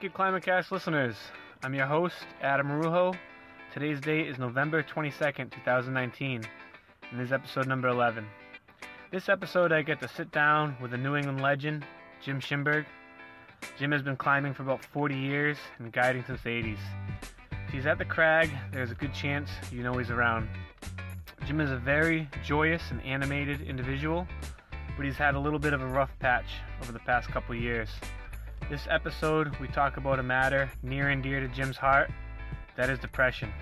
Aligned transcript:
Wicked 0.00 0.14
Climate 0.14 0.42
Cast 0.42 0.72
listeners. 0.72 1.14
I'm 1.62 1.74
your 1.74 1.84
host, 1.84 2.14
Adam 2.40 2.68
Rujo. 2.68 3.14
Today's 3.74 4.00
date 4.00 4.28
is 4.28 4.38
November 4.38 4.82
22nd, 4.82 5.50
2019, 5.50 6.42
and 7.10 7.20
this 7.20 7.26
is 7.26 7.32
episode 7.34 7.66
number 7.66 7.88
11. 7.88 8.24
This 9.10 9.28
episode, 9.28 9.72
I 9.72 9.82
get 9.82 10.00
to 10.00 10.08
sit 10.08 10.32
down 10.32 10.74
with 10.80 10.94
a 10.94 10.96
New 10.96 11.16
England 11.16 11.42
legend, 11.42 11.84
Jim 12.24 12.40
Shimberg. 12.40 12.86
Jim 13.78 13.92
has 13.92 14.00
been 14.00 14.16
climbing 14.16 14.54
for 14.54 14.62
about 14.62 14.82
40 14.82 15.14
years 15.14 15.58
and 15.78 15.92
guiding 15.92 16.24
since 16.26 16.40
the 16.40 16.48
80s. 16.48 16.78
If 17.66 17.74
he's 17.74 17.84
at 17.84 17.98
the 17.98 18.06
crag, 18.06 18.48
there's 18.72 18.90
a 18.90 18.94
good 18.94 19.12
chance 19.12 19.50
you 19.70 19.82
know 19.82 19.92
he's 19.98 20.08
around. 20.08 20.48
Jim 21.44 21.60
is 21.60 21.70
a 21.70 21.76
very 21.76 22.26
joyous 22.42 22.90
and 22.90 23.02
animated 23.02 23.60
individual, 23.60 24.26
but 24.96 25.04
he's 25.04 25.16
had 25.16 25.34
a 25.34 25.38
little 25.38 25.58
bit 25.58 25.74
of 25.74 25.82
a 25.82 25.86
rough 25.86 26.18
patch 26.20 26.46
over 26.80 26.90
the 26.90 27.00
past 27.00 27.28
couple 27.28 27.54
years. 27.54 27.90
This 28.68 28.86
episode, 28.88 29.56
we 29.58 29.66
talk 29.68 29.96
about 29.96 30.18
a 30.18 30.22
matter 30.22 30.70
near 30.82 31.08
and 31.08 31.22
dear 31.22 31.40
to 31.40 31.48
Jim's 31.48 31.76
heart 31.76 32.10
that 32.76 32.88
is 32.88 32.98
depression. 32.98 33.52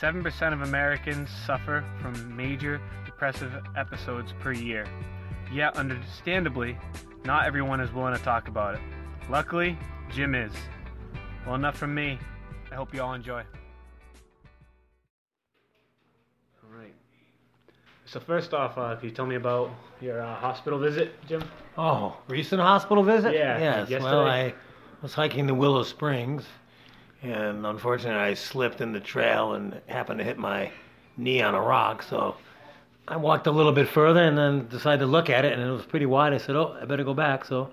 7% 0.00 0.52
of 0.52 0.62
Americans 0.62 1.28
suffer 1.46 1.84
from 2.00 2.36
major 2.36 2.80
depressive 3.04 3.52
episodes 3.76 4.32
per 4.40 4.52
year. 4.52 4.84
Yet, 5.52 5.76
understandably, 5.76 6.76
not 7.24 7.46
everyone 7.46 7.80
is 7.80 7.92
willing 7.92 8.16
to 8.16 8.22
talk 8.22 8.48
about 8.48 8.74
it. 8.74 8.80
Luckily, 9.30 9.78
Jim 10.10 10.34
is. 10.34 10.52
Well, 11.46 11.54
enough 11.54 11.76
from 11.76 11.94
me. 11.94 12.18
I 12.70 12.74
hope 12.74 12.92
you 12.92 13.02
all 13.02 13.14
enjoy. 13.14 13.44
So 18.12 18.20
first 18.20 18.52
off, 18.52 18.76
uh, 18.76 18.94
can 18.96 19.08
you 19.08 19.14
tell 19.14 19.24
me 19.24 19.36
about 19.36 19.70
your 20.02 20.20
uh, 20.20 20.34
hospital 20.34 20.78
visit, 20.78 21.14
Jim? 21.26 21.42
Oh, 21.78 22.14
recent 22.28 22.60
hospital 22.60 23.02
visit? 23.02 23.32
Yeah, 23.32 23.58
Yes. 23.58 23.88
yesterday. 23.88 24.04
Well, 24.04 24.26
I 24.26 24.54
was 25.00 25.14
hiking 25.14 25.46
the 25.46 25.54
Willow 25.54 25.82
Springs, 25.82 26.44
and 27.22 27.64
unfortunately, 27.64 28.20
I 28.20 28.34
slipped 28.34 28.82
in 28.82 28.92
the 28.92 29.00
trail 29.00 29.54
and 29.54 29.80
happened 29.86 30.18
to 30.18 30.26
hit 30.26 30.36
my 30.36 30.70
knee 31.16 31.40
on 31.40 31.54
a 31.54 31.60
rock. 31.62 32.02
So 32.02 32.36
I 33.08 33.16
walked 33.16 33.46
a 33.46 33.50
little 33.50 33.72
bit 33.72 33.88
further 33.88 34.22
and 34.22 34.36
then 34.36 34.68
decided 34.68 34.98
to 34.98 35.06
look 35.06 35.30
at 35.30 35.46
it, 35.46 35.54
and 35.54 35.62
it 35.62 35.72
was 35.72 35.86
pretty 35.86 36.04
wide. 36.04 36.34
I 36.34 36.36
said, 36.36 36.54
"Oh, 36.54 36.76
I 36.78 36.84
better 36.84 37.04
go 37.04 37.14
back." 37.14 37.46
So 37.46 37.70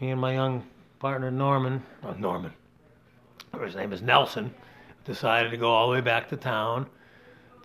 me 0.00 0.10
and 0.10 0.20
my 0.20 0.32
young 0.32 0.66
partner 0.98 1.30
Norman, 1.30 1.84
oh, 2.02 2.14
Norman, 2.14 2.52
or 3.52 3.64
his 3.64 3.76
name 3.76 3.92
is 3.92 4.02
Nelson, 4.02 4.52
decided 5.04 5.52
to 5.52 5.56
go 5.56 5.70
all 5.70 5.86
the 5.86 5.92
way 5.92 6.00
back 6.00 6.30
to 6.30 6.36
town. 6.36 6.86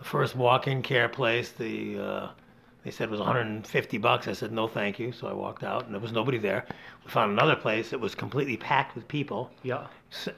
The 0.02 0.08
first 0.08 0.36
walk-in 0.36 0.82
care 0.82 1.08
place, 1.08 1.52
the 1.52 2.00
uh, 2.00 2.30
they 2.84 2.90
said 2.90 3.10
it 3.10 3.12
was 3.12 3.20
150 3.20 3.98
bucks. 4.00 4.28
I 4.28 4.34
said 4.34 4.52
no, 4.52 4.68
thank 4.68 4.98
you. 4.98 5.12
So 5.12 5.28
I 5.28 5.34
walked 5.34 5.64
out, 5.64 5.86
and 5.86 5.94
there 5.94 6.02
was 6.02 6.12
nobody 6.12 6.40
there. 6.40 6.66
We 7.06 7.12
found 7.12 7.32
another 7.32 7.56
place 7.56 7.92
that 7.92 8.00
was 8.00 8.16
completely 8.16 8.58
packed 8.58 8.96
with 8.96 9.08
people, 9.08 9.52
Yeah. 9.62 9.86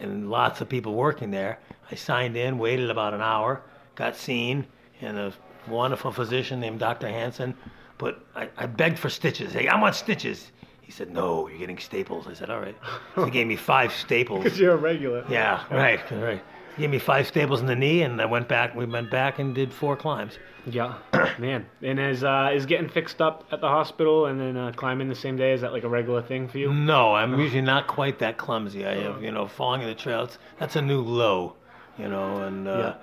and 0.01 0.29
lots 0.29 0.59
of 0.59 0.67
people 0.67 0.95
working 0.95 1.31
there. 1.31 1.59
I 1.89 1.95
signed 1.95 2.35
in, 2.35 2.57
waited 2.57 2.89
about 2.89 3.13
an 3.13 3.21
hour, 3.21 3.61
got 3.95 4.17
seen, 4.17 4.65
and 4.99 5.17
a 5.17 5.33
wonderful 5.69 6.11
physician 6.11 6.59
named 6.59 6.79
Dr. 6.79 7.07
Hansen. 7.07 7.55
But 7.97 8.19
I, 8.35 8.49
I 8.57 8.65
begged 8.65 8.99
for 8.99 9.09
stitches. 9.09 9.53
Hey, 9.53 9.69
I 9.69 9.79
want 9.79 9.95
stitches. 9.95 10.51
He 10.81 10.91
said, 10.91 11.09
no, 11.13 11.47
you're 11.47 11.59
getting 11.59 11.77
staples. 11.77 12.27
I 12.27 12.33
said, 12.33 12.49
all 12.49 12.59
right. 12.59 12.75
So 13.15 13.23
he 13.23 13.31
gave 13.31 13.47
me 13.47 13.55
five 13.55 13.93
staples. 13.93 14.39
Because 14.43 14.59
you're 14.59 14.73
a 14.73 14.75
regular. 14.91 15.23
Yeah, 15.29 15.63
right, 15.71 16.01
right. 16.11 16.43
He 16.75 16.81
gave 16.81 16.89
me 16.89 16.99
five 16.99 17.27
staples 17.27 17.61
in 17.61 17.67
the 17.67 17.75
knee, 17.75 18.01
and 18.01 18.19
I 18.21 18.25
went 18.25 18.47
back. 18.47 18.75
We 18.75 18.85
went 18.85 19.11
back 19.11 19.39
and 19.39 19.53
did 19.53 19.71
four 19.71 19.95
climbs. 19.95 20.39
Yeah, 20.65 20.95
man. 21.39 21.65
And 21.81 21.99
is 21.99 22.23
uh, 22.23 22.51
is 22.53 22.65
getting 22.65 22.89
fixed 22.89 23.21
up 23.21 23.45
at 23.51 23.61
the 23.61 23.67
hospital 23.67 24.25
and 24.27 24.39
then 24.39 24.57
uh, 24.57 24.71
climbing 24.75 25.09
the 25.09 25.15
same 25.15 25.35
day? 25.37 25.51
Is 25.53 25.61
that 25.61 25.71
like 25.73 25.83
a 25.83 25.89
regular 25.89 26.21
thing 26.21 26.47
for 26.47 26.57
you? 26.57 26.73
No, 26.73 27.13
I'm 27.13 27.37
usually 27.39 27.61
not 27.61 27.87
quite 27.87 28.19
that 28.19 28.37
clumsy. 28.37 28.85
I 28.85 28.95
have, 29.03 29.21
you 29.21 29.31
know, 29.31 29.47
falling 29.47 29.81
in 29.81 29.87
the 29.87 29.95
trails. 29.95 30.39
That's 30.59 30.75
a 30.75 30.81
new 30.81 31.01
low, 31.01 31.55
you 31.97 32.07
know, 32.07 32.43
and 32.43 32.67
uh, 32.67 32.95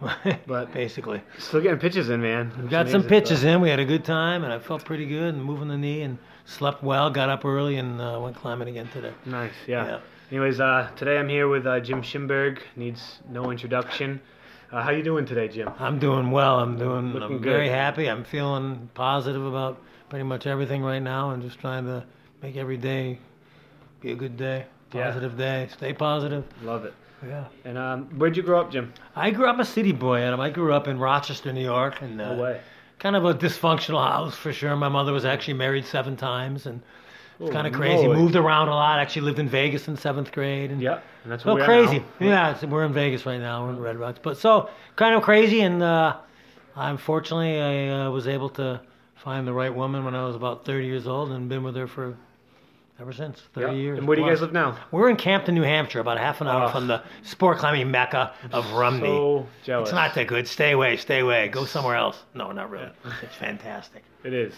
But- 0.46 0.72
basically, 0.72 1.22
Still 1.38 1.62
getting 1.62 1.78
pitches 1.80 2.10
in, 2.10 2.20
man. 2.20 2.52
we 2.62 2.68
got 2.68 2.88
some 2.90 3.02
pitches 3.02 3.44
in. 3.44 3.60
We 3.60 3.70
had 3.70 3.80
a 3.80 3.84
good 3.84 4.04
time, 4.04 4.44
and 4.44 4.52
I 4.52 4.58
felt 4.58 4.84
pretty 4.84 5.06
good, 5.06 5.34
and 5.34 5.42
moving 5.42 5.68
the 5.68 5.78
knee, 5.78 6.02
and 6.02 6.18
slept 6.44 6.82
well. 6.82 7.08
Got 7.10 7.30
up 7.30 7.44
early, 7.46 7.76
and 7.78 8.00
uh, 8.00 8.20
went 8.22 8.36
climbing 8.36 8.68
again 8.68 8.88
today. 8.92 9.12
Nice, 9.24 9.52
yeah. 9.66 9.86
Yeah. 9.86 9.98
Anyways, 10.30 10.58
uh, 10.60 10.90
today 10.96 11.18
I'm 11.18 11.28
here 11.28 11.48
with 11.48 11.66
uh, 11.66 11.78
Jim 11.80 12.02
Shimberg. 12.02 12.58
Needs 12.74 13.18
no 13.30 13.50
introduction. 13.50 14.20
Uh, 14.72 14.82
how 14.82 14.90
you 14.90 15.02
doing 15.02 15.24
today, 15.24 15.46
Jim? 15.46 15.70
I'm 15.78 15.98
doing 16.00 16.30
well. 16.32 16.58
I'm 16.58 16.76
doing. 16.76 17.12
Looking 17.12 17.36
I'm 17.36 17.42
very 17.42 17.68
happy. 17.68 18.08
I'm 18.10 18.24
feeling 18.24 18.90
positive 18.94 19.44
about 19.44 19.80
pretty 20.08 20.24
much 20.24 20.46
everything 20.46 20.82
right 20.82 21.02
now, 21.02 21.30
and 21.30 21.42
just 21.42 21.60
trying 21.60 21.84
to 21.86 22.04
make 22.42 22.56
every 22.56 22.76
day 22.76 23.18
be 24.00 24.10
a 24.12 24.16
good 24.16 24.36
day, 24.36 24.66
Yeah. 24.92 25.04
positive 25.06 25.38
day. 25.38 25.68
Stay 25.72 25.92
positive. 25.92 26.44
Love 26.62 26.84
it. 26.84 26.94
Yeah. 27.26 27.44
And 27.64 27.78
um, 27.78 28.06
where'd 28.18 28.36
you 28.36 28.42
grow 28.42 28.60
up, 28.60 28.70
Jim? 28.72 28.92
I 29.14 29.30
grew 29.30 29.48
up 29.48 29.58
a 29.60 29.64
city 29.64 29.92
boy, 29.92 30.20
Adam. 30.22 30.40
I 30.40 30.50
grew 30.50 30.72
up 30.72 30.88
in 30.88 30.98
Rochester, 30.98 31.52
New 31.52 31.62
York, 31.64 32.02
and 32.02 32.20
uh, 32.20 32.34
No 32.34 32.42
way. 32.42 32.60
kind 32.98 33.14
of 33.16 33.24
a 33.24 33.32
dysfunctional 33.32 34.04
house 34.04 34.34
for 34.36 34.52
sure. 34.52 34.74
My 34.76 34.88
mother 34.88 35.12
was 35.12 35.24
actually 35.24 35.54
married 35.54 35.86
seven 35.86 36.16
times, 36.16 36.66
and 36.66 36.82
it's 37.40 37.50
Oh, 37.50 37.52
kind 37.52 37.66
of 37.66 37.72
crazy. 37.72 38.06
Lord. 38.06 38.18
Moved 38.18 38.36
around 38.36 38.68
a 38.68 38.72
lot. 38.74 38.98
Actually 38.98 39.22
lived 39.22 39.38
in 39.38 39.48
Vegas 39.48 39.88
in 39.88 39.96
seventh 39.96 40.32
grade, 40.32 40.70
and 40.70 40.80
Yeah, 40.80 41.00
and 41.24 41.32
that's 41.32 41.42
so 41.44 41.50
what 41.50 41.56
we 41.56 41.62
are 41.62 41.66
crazy. 41.66 41.98
now. 42.20 42.26
Yeah, 42.26 42.50
it's, 42.52 42.62
we're 42.64 42.84
in 42.84 42.92
Vegas 42.92 43.26
right 43.26 43.40
now. 43.40 43.64
We're 43.66 43.72
in 43.72 43.80
Red 43.80 43.96
Rocks, 43.98 44.18
but 44.22 44.38
so 44.38 44.68
kind 44.96 45.14
of 45.14 45.22
crazy. 45.22 45.60
And 45.60 45.82
uh, 45.82 46.16
unfortunately, 46.74 47.60
I 47.60 48.06
uh, 48.06 48.10
was 48.10 48.26
able 48.28 48.48
to 48.50 48.80
find 49.16 49.46
the 49.46 49.52
right 49.52 49.74
woman 49.74 50.04
when 50.04 50.14
I 50.14 50.24
was 50.24 50.36
about 50.36 50.64
30 50.64 50.86
years 50.86 51.06
old, 51.06 51.30
and 51.32 51.48
been 51.48 51.62
with 51.62 51.76
her 51.76 51.86
for 51.86 52.16
ever 52.98 53.12
since 53.12 53.38
30 53.54 53.66
Yeah. 53.66 53.72
years. 53.78 53.98
And 53.98 54.08
where 54.08 54.16
do 54.16 54.22
you 54.22 54.26
plus. 54.28 54.36
guys 54.38 54.42
live 54.42 54.52
now? 54.54 54.78
We're 54.90 55.10
in 55.10 55.16
Campton, 55.16 55.54
New 55.54 55.62
Hampshire, 55.62 56.00
about 56.00 56.16
a 56.16 56.20
half 56.20 56.40
an 56.40 56.46
hour 56.48 56.64
Oh. 56.64 56.68
from 56.72 56.86
the 56.86 57.02
sport 57.24 57.58
climbing 57.58 57.90
mecca 57.90 58.32
of 58.52 58.72
Rumney. 58.72 59.06
So 59.06 59.46
jealous. 59.64 59.88
It's 59.90 59.94
not 59.94 60.14
that 60.14 60.26
good. 60.26 60.48
Stay 60.48 60.72
away. 60.72 60.96
Stay 60.96 61.18
away. 61.20 61.48
Go 61.48 61.66
somewhere 61.66 61.96
else. 61.96 62.22
No, 62.34 62.52
not 62.52 62.70
really. 62.70 62.88
It's 63.22 63.34
fantastic. 63.36 64.02
It 64.24 64.32
is. 64.32 64.54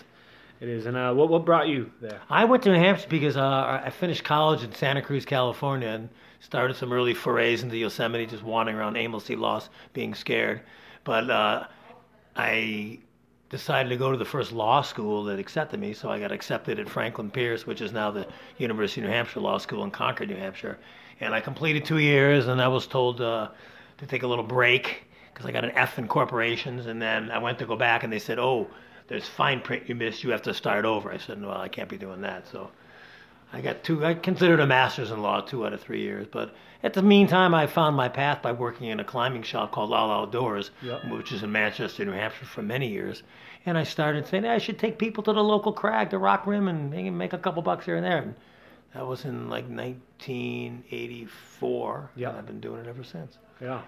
It 0.61 0.69
is. 0.69 0.87
And 0.87 0.97
uh, 0.97 1.15
what 1.15 1.29
what 1.29 1.45
brought 1.45 1.69
you 1.69 1.91
there? 2.01 2.21
I 2.29 2.45
went 2.45 2.65
to 2.65 2.73
New 2.73 2.79
Hampshire 2.79 3.09
because 3.09 3.37
uh, 3.37 3.81
I 3.85 3.91
finished 3.91 4.25
college 4.25 4.65
in 4.65 4.75
Santa 4.75 5.03
Cruz, 5.03 5.25
California, 5.25 5.89
and 5.89 6.09
started 6.41 6.77
some 6.77 6.93
early 6.93 7.15
forays 7.15 7.63
into 7.63 7.77
Yosemite, 7.77 8.27
just 8.27 8.43
wandering 8.43 8.77
around 8.77 8.97
aimlessly 8.97 9.37
lost, 9.37 9.71
being 9.93 10.15
scared. 10.15 10.63
But 11.05 11.31
uh, 11.31 11.67
I 12.35 12.99
decided 13.51 13.89
to 13.89 13.97
go 13.97 14.11
to 14.11 14.19
the 14.19 14.25
first 14.25 14.53
law 14.53 14.83
school 14.83 15.25
that 15.25 15.39
accepted 15.39 15.81
me, 15.81 15.93
so 15.93 16.11
I 16.11 16.19
got 16.19 16.33
accepted 16.33 16.79
at 16.79 16.89
Franklin 16.89 17.31
Pierce, 17.31 17.67
which 17.67 17.81
is 17.81 17.93
now 17.93 18.11
the 18.11 18.27
University 18.59 19.01
of 19.01 19.07
New 19.07 19.13
Hampshire 19.13 19.41
Law 19.41 19.59
School 19.59 19.85
in 19.85 19.91
Concord, 19.91 20.29
New 20.29 20.37
Hampshire. 20.37 20.79
And 21.21 21.35
I 21.35 21.41
completed 21.41 21.85
two 21.85 21.99
years, 21.99 22.49
and 22.49 22.61
I 22.61 22.69
was 22.69 22.87
told 22.87 23.21
uh, 23.21 23.49
to 23.99 24.07
take 24.07 24.23
a 24.23 24.27
little 24.27 24.45
break 24.45 25.05
because 25.33 25.47
I 25.47 25.53
got 25.53 25.65
an 25.65 25.71
F 25.73 25.99
in 25.99 26.09
corporations. 26.09 26.87
And 26.87 27.01
then 27.01 27.31
I 27.31 27.39
went 27.39 27.59
to 27.61 27.67
go 27.67 27.77
back, 27.77 28.03
and 28.03 28.13
they 28.13 28.19
said, 28.19 28.39
"Oh, 28.39 28.69
there's 29.09 29.29
fine 29.29 29.61
print 29.61 29.89
you 29.89 29.95
missed. 29.95 30.25
You 30.25 30.31
have 30.31 30.43
to 30.43 30.55
start 30.55 30.85
over." 30.85 31.11
I 31.13 31.19
said, 31.19 31.41
"Well, 31.43 31.57
I 31.57 31.69
can't 31.69 31.89
be 31.89 31.99
doing 31.99 32.21
that." 32.23 32.47
So 32.47 32.71
I 33.53 33.61
got 33.61 33.83
two. 33.83 34.05
I 34.05 34.15
considered 34.15 34.61
a 34.61 34.67
master's 34.67 35.11
in 35.11 35.21
law 35.23 35.41
two 35.41 35.67
out 35.67 35.73
of 35.73 35.81
three 35.81 36.03
years, 36.03 36.27
but 36.31 36.55
at 36.83 36.93
the 36.95 37.03
meantime, 37.03 37.55
I 37.55 37.67
found 37.67 37.97
my 37.97 38.09
path 38.09 38.41
by 38.43 38.53
working 38.53 38.89
in 38.89 39.01
a 39.01 39.05
climbing 39.05 39.43
shop 39.43 39.73
called 39.73 39.93
All 39.93 40.11
Outdoors, 40.13 40.71
Yep. 40.83 41.07
which 41.11 41.33
is 41.33 41.43
in 41.43 41.51
Manchester, 41.51 42.05
New 42.05 42.13
Hampshire, 42.13 42.45
for 42.47 42.63
many 42.63 42.87
years. 42.89 43.23
And 43.67 43.77
I 43.77 43.83
started 43.83 44.27
saying 44.27 44.47
I 44.47 44.59
should 44.59 44.79
take 44.79 44.99
people 44.99 45.25
to 45.25 45.33
the 45.33 45.43
local 45.43 45.73
crag, 45.73 46.11
the 46.11 46.19
Rock 46.19 46.47
Rim, 46.47 46.69
and 46.69 47.19
make 47.19 47.33
a 47.33 47.39
couple 47.39 47.61
bucks 47.63 47.85
here 47.87 47.97
and 47.97 48.05
there. 48.05 48.19
And 48.19 48.35
that 48.95 49.05
was 49.07 49.25
in 49.25 49.49
like 49.51 49.65
1984. 49.69 52.11
Yep. 52.17 52.29
and 52.31 52.39
I've 52.39 52.47
been 52.47 52.61
doing 52.61 52.81
it 52.81 52.87
ever 52.87 53.03
since. 53.03 53.39
Yeah. 53.61 53.81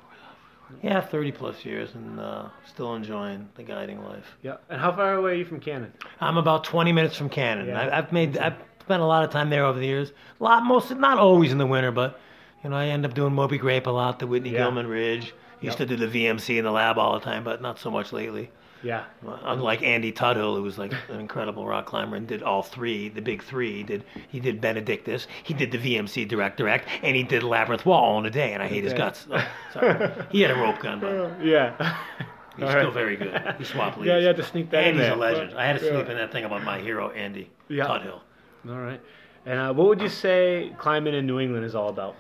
Yeah, 0.83 1.01
30 1.01 1.33
plus 1.33 1.65
years, 1.65 1.95
and 1.95 2.19
uh, 2.21 2.49
still 2.67 2.95
enjoying 2.95 3.49
the 3.55 3.63
guiding 3.63 4.03
life. 4.05 4.37
Yeah. 4.43 4.57
And 4.69 4.81
how 4.81 4.93
far 4.93 5.15
away 5.15 5.33
are 5.33 5.35
you 5.35 5.45
from 5.45 5.61
Cannon? 5.61 5.93
I'm 6.21 6.37
about 6.37 6.65
20 6.65 6.93
minutes 6.93 7.17
from 7.17 7.29
Cannon. 7.29 7.69
Yeah. 7.69 7.81
I, 7.81 7.99
I've 7.99 8.13
made, 8.13 8.39
I've 8.39 8.57
spent 8.81 9.03
a 9.03 9.07
lot 9.07 9.25
of 9.25 9.31
time 9.31 9.51
there 9.51 9.65
over 9.65 9.79
the 9.79 9.87
years. 9.87 10.13
A 10.41 10.45
lot, 10.45 10.65
most, 10.65 10.91
not 10.97 11.19
always 11.19 11.53
in 11.53 11.59
the 11.59 11.67
winter, 11.67 11.91
but 11.93 12.19
you 12.65 12.71
know, 12.71 12.77
I 12.77 12.87
end 12.87 13.05
up 13.05 13.15
doing 13.15 13.35
Moby 13.35 13.59
Grape 13.59 13.87
a 13.87 13.91
lot, 13.91 14.19
the 14.19 14.27
Whitney 14.27 14.51
Yeah. 14.51 14.59
Gilman 14.65 14.87
Ridge. 14.87 15.35
Used 15.63 15.77
to 15.77 15.85
do 15.85 15.95
the 15.97 16.07
VMC 16.07 16.57
in 16.59 16.65
the 16.65 16.71
lab 16.71 16.97
all 16.97 17.13
the 17.13 17.21
time, 17.21 17.45
but 17.45 17.61
not 17.61 17.79
so 17.79 17.91
much 17.91 18.15
lately. 18.15 18.51
Yeah. 18.83 19.05
Unlike 19.45 19.83
Andy 19.83 20.11
Tuthill, 20.13 20.57
who 20.57 20.63
was 20.63 20.79
like 20.79 20.93
an 21.11 21.21
incredible 21.21 21.67
rock 21.67 21.87
climber 21.87 22.17
and 22.17 22.27
did 22.27 22.43
all 22.43 22.63
three, 22.63 23.09
the 23.11 23.21
big 23.21 23.43
three. 23.43 23.77
He 23.79 23.83
did 23.83 24.05
he 24.31 24.41
did 24.41 24.61
Benedictus, 24.61 25.27
he 25.43 25.53
did 25.55 25.71
the 25.71 25.79
VMC 25.79 26.27
Direct 26.29 26.57
Direct, 26.57 26.87
and 27.03 27.15
he 27.15 27.23
did 27.23 27.43
Labyrinth 27.43 27.85
Wall 27.85 28.03
all 28.03 28.19
in 28.19 28.27
a 28.27 28.31
day. 28.31 28.53
And 28.55 28.63
I 28.63 28.69
hate 28.69 28.85
his 28.85 28.95
guts. 28.95 29.27
Oh, 29.31 29.47
sorry. 29.73 30.11
He 30.31 30.41
had 30.41 30.51
a 30.51 30.55
rope 30.55 30.79
gun, 30.81 31.01
but 31.01 31.41
Yeah. 31.45 31.77
he's 32.57 32.65
All 32.65 32.71
still 32.71 32.85
right. 32.87 32.93
very 32.95 33.17
good. 33.17 33.55
He 33.59 33.65
swapped 33.65 33.99
leads. 33.99 34.09
Yeah, 34.09 34.19
you 34.19 34.27
had 34.27 34.37
to 34.37 34.45
sneak 34.45 34.71
that 34.71 34.81
in 34.85 34.89
Andy's 34.91 35.03
there. 35.03 35.13
a 35.13 35.17
legend. 35.17 35.59
I 35.59 35.67
had 35.67 35.79
to 35.79 35.85
Yeah. 35.85 35.93
sleep 35.93 36.09
in 36.09 36.17
that 36.17 36.33
thing 36.33 36.45
about 36.45 36.63
my 36.65 36.79
hero, 36.81 37.11
Andy 37.11 37.51
Yeah. 37.69 37.85
Tuthill. 37.87 38.21
All 38.69 38.79
right. 38.79 39.01
And 39.47 39.59
uh, 39.59 39.73
what 39.75 39.89
would 39.89 40.01
you 40.01 40.09
say 40.09 40.73
climbing 40.79 41.15
in 41.15 41.27
New 41.27 41.39
England 41.39 41.65
is 41.65 41.75
all 41.75 41.89
about? 41.89 42.17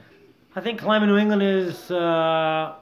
I 0.56 0.61
think 0.61 0.81
climbing 0.81 1.09
New 1.09 1.17
England 1.19 1.43
is 1.43 1.91
uh, 1.91 2.75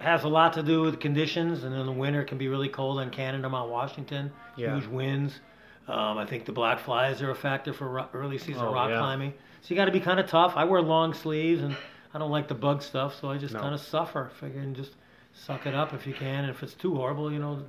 has 0.00 0.24
a 0.24 0.28
lot 0.28 0.52
to 0.54 0.62
do 0.62 0.82
with 0.82 1.00
conditions, 1.00 1.64
and 1.64 1.74
in 1.74 1.86
the 1.86 1.92
winter 1.92 2.20
it 2.22 2.26
can 2.26 2.38
be 2.38 2.48
really 2.48 2.68
cold 2.68 2.98
on 3.00 3.10
Cannon, 3.10 3.42
Mount 3.50 3.70
Washington, 3.70 4.30
Yeah. 4.56 4.74
huge 4.74 4.86
winds. 4.86 5.40
Um, 5.88 6.18
I 6.18 6.26
think 6.26 6.44
the 6.44 6.52
black 6.52 6.78
flies 6.80 7.22
are 7.22 7.30
a 7.30 7.34
factor 7.34 7.72
for 7.72 7.88
ro- 7.88 8.08
early 8.12 8.38
season 8.38 8.62
Oh, 8.62 8.72
rock 8.72 8.90
yeah. 8.90 8.98
climbing. 8.98 9.32
So 9.62 9.68
you 9.74 9.76
got 9.76 9.86
to 9.86 9.90
be 9.92 10.00
kind 10.00 10.20
of 10.20 10.26
tough. 10.28 10.52
I 10.56 10.64
wear 10.64 10.80
long 10.82 11.14
sleeves 11.14 11.62
and 11.62 11.74
I 12.14 12.18
don't 12.18 12.30
like 12.30 12.46
the 12.48 12.54
bug 12.54 12.82
stuff, 12.82 13.18
so 13.20 13.30
I 13.30 13.38
just 13.38 13.54
No. 13.54 13.60
kind 13.60 13.74
of 13.74 13.80
suffer. 13.80 14.30
Figure 14.38 14.60
and 14.60 14.76
just 14.76 14.94
suck 15.32 15.66
it 15.66 15.74
up 15.74 15.94
if 15.94 16.06
you 16.06 16.12
can. 16.14 16.44
And 16.44 16.50
if 16.50 16.62
it's 16.62 16.74
too 16.74 16.94
horrible, 16.94 17.32
you 17.32 17.38
know, 17.38 17.62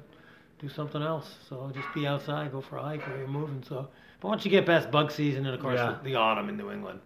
do 0.59 0.67
something 0.69 1.01
else. 1.01 1.37
So 1.47 1.71
just 1.73 1.87
be 1.95 2.05
outside, 2.05 2.51
go 2.51 2.59
for 2.61 2.77
a 2.77 2.83
hike, 2.83 3.07
or 3.07 3.17
you're 3.17 3.27
moving. 3.27 3.63
So, 3.63 3.87
but 4.19 4.27
once 4.27 4.43
you 4.43 4.51
get 4.51 4.65
past 4.65 4.91
bug 4.91 5.11
season 5.11 5.45
and 5.45 5.55
of 5.55 5.61
course 5.61 5.77
Yeah. 5.79 5.95
the, 6.03 6.09
the 6.09 6.15
autumn 6.15 6.49
in 6.49 6.57
New 6.57 6.69
England, 6.71 6.99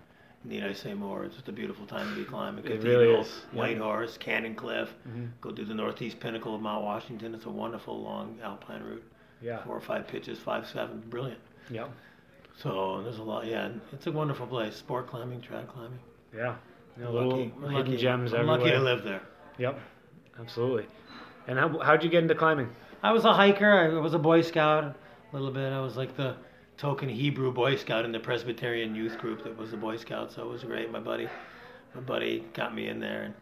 need 0.44 0.64
I 0.64 0.74
say 0.74 0.94
more? 0.94 1.24
It's 1.24 1.36
just 1.36 1.48
a 1.48 1.52
beautiful 1.52 1.86
time 1.86 2.10
to 2.10 2.16
be 2.16 2.26
climbing. 2.26 2.66
It 2.66 2.84
really 2.84 3.14
is, 3.14 3.42
yeah. 3.54 3.60
White 3.60 3.78
Horse, 3.78 4.18
Cannon 4.18 4.56
Cliff. 4.56 4.94
Mhm. 5.08 5.30
Go 5.42 5.52
do 5.52 5.64
the 5.66 5.74
northeast 5.74 6.20
pinnacle 6.20 6.56
of 6.56 6.62
Mount 6.62 6.84
Washington. 6.84 7.34
It's 7.34 7.46
a 7.46 7.50
wonderful 7.50 8.02
long 8.02 8.38
alpine 8.44 8.84
route. 8.84 9.04
Yeah. 9.42 9.64
Four 9.64 9.76
or 9.78 9.82
five 9.82 10.08
pitches, 10.08 10.40
five 10.40 10.68
seven, 10.68 11.02
brilliant. 11.10 11.40
Yep. 11.70 11.90
So 12.58 13.02
there's 13.04 13.18
a 13.20 13.24
lot. 13.24 13.46
Yeah, 13.46 13.70
it's 13.92 14.08
a 14.08 14.12
wonderful 14.12 14.48
place. 14.48 14.76
Sport 14.76 15.08
climbing, 15.08 15.42
trad 15.42 15.68
climbing. 15.68 16.00
Yeah. 16.36 16.56
You 16.98 17.04
know, 17.06 17.12
lucky. 17.12 17.44
Hidden 17.46 17.74
lucky. 17.74 17.98
gems 17.98 18.34
I'm 18.34 18.42
everywhere. 18.42 18.58
lucky 18.60 18.72
to 18.72 18.80
live 18.80 19.04
there. 19.04 19.22
Yep. 19.58 19.80
Absolutely. 20.40 20.86
And 21.48 21.58
how, 21.60 21.80
how'd 21.80 22.04
you 22.04 22.10
get 22.10 22.22
into 22.24 22.36
climbing? 22.36 22.70
I 23.02 23.12
was 23.12 23.26
a 23.26 23.34
hiker. 23.34 23.98
I 23.98 24.00
was 24.00 24.14
a 24.14 24.20
Boy 24.20 24.42
Scout 24.42 24.84
a 24.84 24.96
little 25.36 25.52
bit. 25.52 25.74
I 25.74 25.82
was 25.82 25.98
like 25.98 26.16
the 26.16 26.36
token 26.78 27.10
Hebrew 27.10 27.52
Boy 27.52 27.76
Scout 27.76 28.06
in 28.06 28.12
the 28.12 28.20
Presbyterian 28.20 28.96
youth 28.96 29.18
group 29.18 29.44
that 29.44 29.58
was 29.58 29.72
the 29.72 29.78
Boy 29.78 29.98
Scout. 29.98 30.32
So 30.32 30.44
it 30.44 30.50
was 30.50 30.64
great. 30.64 30.92
My 30.92 31.00
buddy, 31.00 31.28
my 31.96 32.02
buddy 32.02 32.44
got 32.54 32.74
me 32.76 32.88
in 32.88 33.00
there. 33.00 33.24
And 33.24 33.34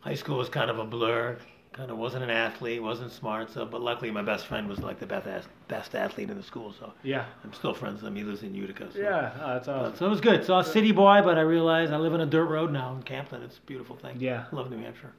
high 0.00 0.14
school 0.14 0.38
was 0.38 0.48
kind 0.48 0.70
of 0.70 0.78
a 0.78 0.84
blur. 0.84 1.36
Kind 1.72 1.90
of 1.90 1.98
wasn't 1.98 2.24
an 2.24 2.30
athlete, 2.30 2.82
wasn't 2.82 3.12
smart. 3.12 3.50
So, 3.50 3.66
but 3.66 3.82
luckily 3.82 4.10
my 4.10 4.22
best 4.22 4.46
friend 4.46 4.66
was 4.66 4.78
like 4.78 4.98
the 4.98 5.04
best 5.04 5.46
best 5.68 5.94
athlete 5.94 6.30
in 6.30 6.36
the 6.38 6.42
school. 6.42 6.72
So 6.78 6.90
Yeah. 7.02 7.26
I'm 7.44 7.52
still 7.52 7.74
friends 7.74 8.00
with 8.00 8.08
him. 8.08 8.16
He 8.16 8.22
lives 8.24 8.42
in 8.42 8.54
Utica. 8.54 8.90
So. 8.92 8.98
Yeah. 8.98 9.32
Oh, 9.42 9.52
that's 9.54 9.68
Uh, 9.68 9.72
awesome. 9.72 9.96
So 9.96 10.06
it 10.06 10.08
was 10.08 10.22
good. 10.22 10.42
So 10.46 10.54
I 10.54 10.58
was 10.58 10.68
a 10.68 10.72
city 10.72 10.92
boy, 10.92 11.20
but 11.22 11.36
I 11.36 11.42
realized 11.42 11.92
I 11.92 11.98
live 11.98 12.14
on 12.14 12.22
a 12.22 12.26
dirt 12.26 12.46
road 12.46 12.72
now 12.72 12.94
in 12.96 13.02
Campton. 13.02 13.42
It's 13.42 13.58
a 13.58 13.60
beautiful 13.62 13.94
thing. 13.94 14.16
Yeah. 14.18 14.46
I 14.50 14.56
love 14.56 14.70
New 14.70 14.78
Hampshire. 14.78 15.12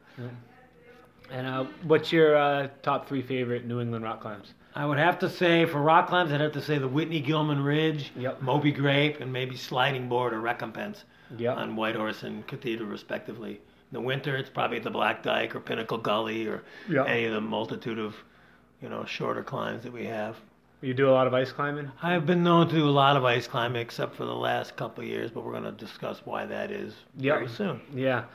And 1.30 1.46
uh, 1.46 1.66
what's 1.84 2.12
your 2.12 2.36
uh, 2.38 2.70
top 2.82 3.08
three 3.08 3.22
favorite 3.22 3.66
New 3.66 3.80
England 3.82 4.04
rock 4.04 4.22
climbs? 4.22 4.54
I 4.78 4.86
would 4.86 5.00
have 5.00 5.18
to 5.20 5.30
say 5.30 5.66
for 5.66 5.82
rock 5.82 6.08
climbs, 6.08 6.32
I'd 6.32 6.40
have 6.40 6.52
to 6.52 6.62
say 6.62 6.78
the 6.78 6.88
Whitney 6.88 7.20
Gilman 7.20 7.64
Ridge, 7.64 8.12
Yep. 8.16 8.44
Moby 8.44 8.72
Grape, 8.72 9.20
and 9.20 9.34
maybe 9.34 9.56
Sliding 9.56 10.08
Board 10.08 10.34
or 10.34 10.40
Recompense 10.40 11.04
Yep. 11.36 11.58
on 11.58 11.76
Whitehorse 11.76 12.22
and 12.22 12.46
Cathedral, 12.46 12.88
respectively. 12.88 13.54
In 13.54 13.94
the 13.94 14.02
winter, 14.02 14.38
it's 14.38 14.52
probably 14.52 14.78
the 14.78 14.92
Black 14.92 15.24
Dyke 15.24 15.56
or 15.56 15.62
Pinnacle 15.62 15.98
Gully 15.98 16.46
or 16.48 16.62
Yep. 16.90 17.08
any 17.08 17.26
of 17.26 17.34
the 17.34 17.42
multitude 17.42 17.98
of, 17.98 18.16
you 18.80 18.88
know, 18.88 19.04
shorter 19.06 19.42
climbs 19.42 19.82
that 19.82 19.92
we 19.94 20.06
have. 20.06 20.36
You 20.82 20.94
do 20.94 21.10
a 21.10 21.12
lot 21.12 21.26
of 21.26 21.34
ice 21.34 21.52
climbing? 21.52 21.90
I've 22.04 22.28
been 22.28 22.44
known 22.44 22.68
to 22.68 22.76
do 22.76 22.88
a 22.88 22.92
lot 22.92 23.18
of 23.18 23.26
ice 23.26 23.48
climbing, 23.48 23.82
except 23.82 24.14
for 24.16 24.26
the 24.26 24.36
last 24.36 24.76
couple 24.76 25.04
of 25.04 25.10
years, 25.10 25.32
but 25.32 25.44
we're 25.44 25.54
going 25.54 25.64
to 25.64 25.72
discuss 25.72 26.22
why 26.24 26.46
that 26.46 26.70
is 26.70 26.94
Yep. 27.18 27.36
very 27.36 27.48
soon. 27.50 27.82
Yeah. 27.96 28.26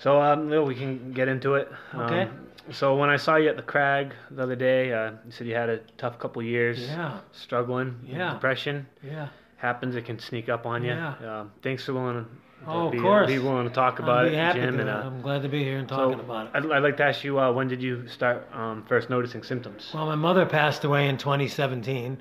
So 0.00 0.20
um, 0.20 0.48
we 0.66 0.74
can 0.74 1.12
get 1.12 1.28
into 1.28 1.54
it. 1.54 1.70
Okay. 1.94 2.22
Um, 2.22 2.46
so 2.72 2.96
when 2.96 3.08
I 3.10 3.16
saw 3.16 3.36
you 3.36 3.48
at 3.48 3.56
the 3.56 3.62
Crag 3.62 4.14
the 4.30 4.42
other 4.42 4.56
day, 4.56 4.92
uh, 4.92 5.12
you 5.26 5.30
said 5.30 5.46
you 5.46 5.54
had 5.54 5.68
a 5.68 5.78
tough 5.98 6.18
couple 6.18 6.42
years, 6.42 6.80
Yeah, 6.80 7.18
struggling, 7.32 7.98
Yeah. 8.06 8.32
depression 8.34 8.86
yeah. 9.02 9.28
happens. 9.56 9.96
It 9.96 10.04
can 10.06 10.18
sneak 10.18 10.48
up 10.48 10.66
on 10.66 10.82
you. 10.84 10.90
Yeah. 10.92 11.40
Um, 11.40 11.52
thanks 11.62 11.84
for 11.84 11.92
willing 11.94 12.24
to, 12.24 12.30
Oh, 12.66 12.86
of 12.86 12.92
be, 12.92 13.00
course. 13.00 13.26
be 13.26 13.38
willing 13.38 13.66
to 13.68 13.74
talk 13.74 13.98
about 13.98 14.26
it, 14.26 14.30
Jim. 14.54 14.74
to. 14.76 14.80
And 14.82 14.88
uh, 14.90 15.02
I'm 15.06 15.22
glad 15.22 15.42
to 15.42 15.48
be 15.48 15.64
here 15.64 15.78
and 15.78 15.88
talking 15.88 16.20
about 16.20 16.46
it. 16.46 16.50
I'd, 16.54 16.70
I'd 16.70 16.82
like 16.82 16.96
to 16.98 17.04
ask 17.04 17.24
you, 17.24 17.38
uh, 17.40 17.50
when 17.52 17.68
did 17.68 17.82
you 17.82 18.06
start 18.08 18.46
um, 18.54 18.84
first 18.86 19.08
noticing 19.10 19.42
symptoms? 19.42 19.90
Well, 19.94 20.06
my 20.06 20.14
mother 20.14 20.44
passed 20.46 20.84
away 20.84 21.08
in 21.08 21.16
2017, 21.16 22.20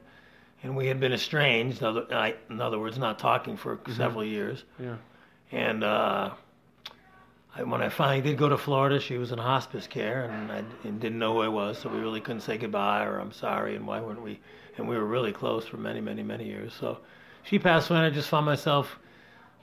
and 0.64 0.76
we 0.78 0.88
had 0.88 1.00
been 1.00 1.12
estranged. 1.14 1.82
In 1.82 1.88
other, 1.88 2.06
I, 2.12 2.36
in 2.50 2.60
other 2.62 2.80
words, 2.80 2.98
not 2.98 3.20
talking 3.20 3.56
for 3.58 3.80
several 3.96 4.24
years. 4.24 4.64
Yeah. 4.80 4.96
And 5.52 5.84
uh, 5.84 6.32
I, 7.56 7.64
when 7.64 7.82
I 7.82 7.90
finally 7.90 8.22
did 8.22 8.38
go 8.38 8.50
to 8.50 8.58
Florida, 8.58 9.00
she 9.00 9.18
was 9.18 9.32
in 9.32 9.40
hospice 9.40 9.88
care, 9.88 10.26
and 10.26 10.52
I 10.52 10.64
and 10.84 11.00
didn't 11.00 11.20
know 11.20 11.34
who 11.34 11.42
I 11.42 11.48
was, 11.48 11.78
so 11.80 11.90
we 11.90 12.00
really 12.00 12.22
couldn't 12.22 12.42
say 12.42 12.58
goodbye 12.58 13.04
or 13.06 13.20
I'm 13.20 13.32
sorry, 13.32 13.76
and 13.76 13.88
why 13.88 14.00
weren't 14.02 14.22
we? 14.22 14.40
And 14.78 14.88
we 14.88 14.96
were 14.96 15.06
really 15.06 15.32
close 15.34 15.66
for 15.66 15.78
many, 15.78 16.00
many, 16.00 16.24
many 16.24 16.46
years. 16.46 16.74
So 16.80 17.00
she 17.44 17.60
passed 17.60 17.90
away, 17.90 18.00
and 18.00 18.06
I 18.06 18.10
just 18.12 18.30
found 18.30 18.46
myself, 18.46 19.00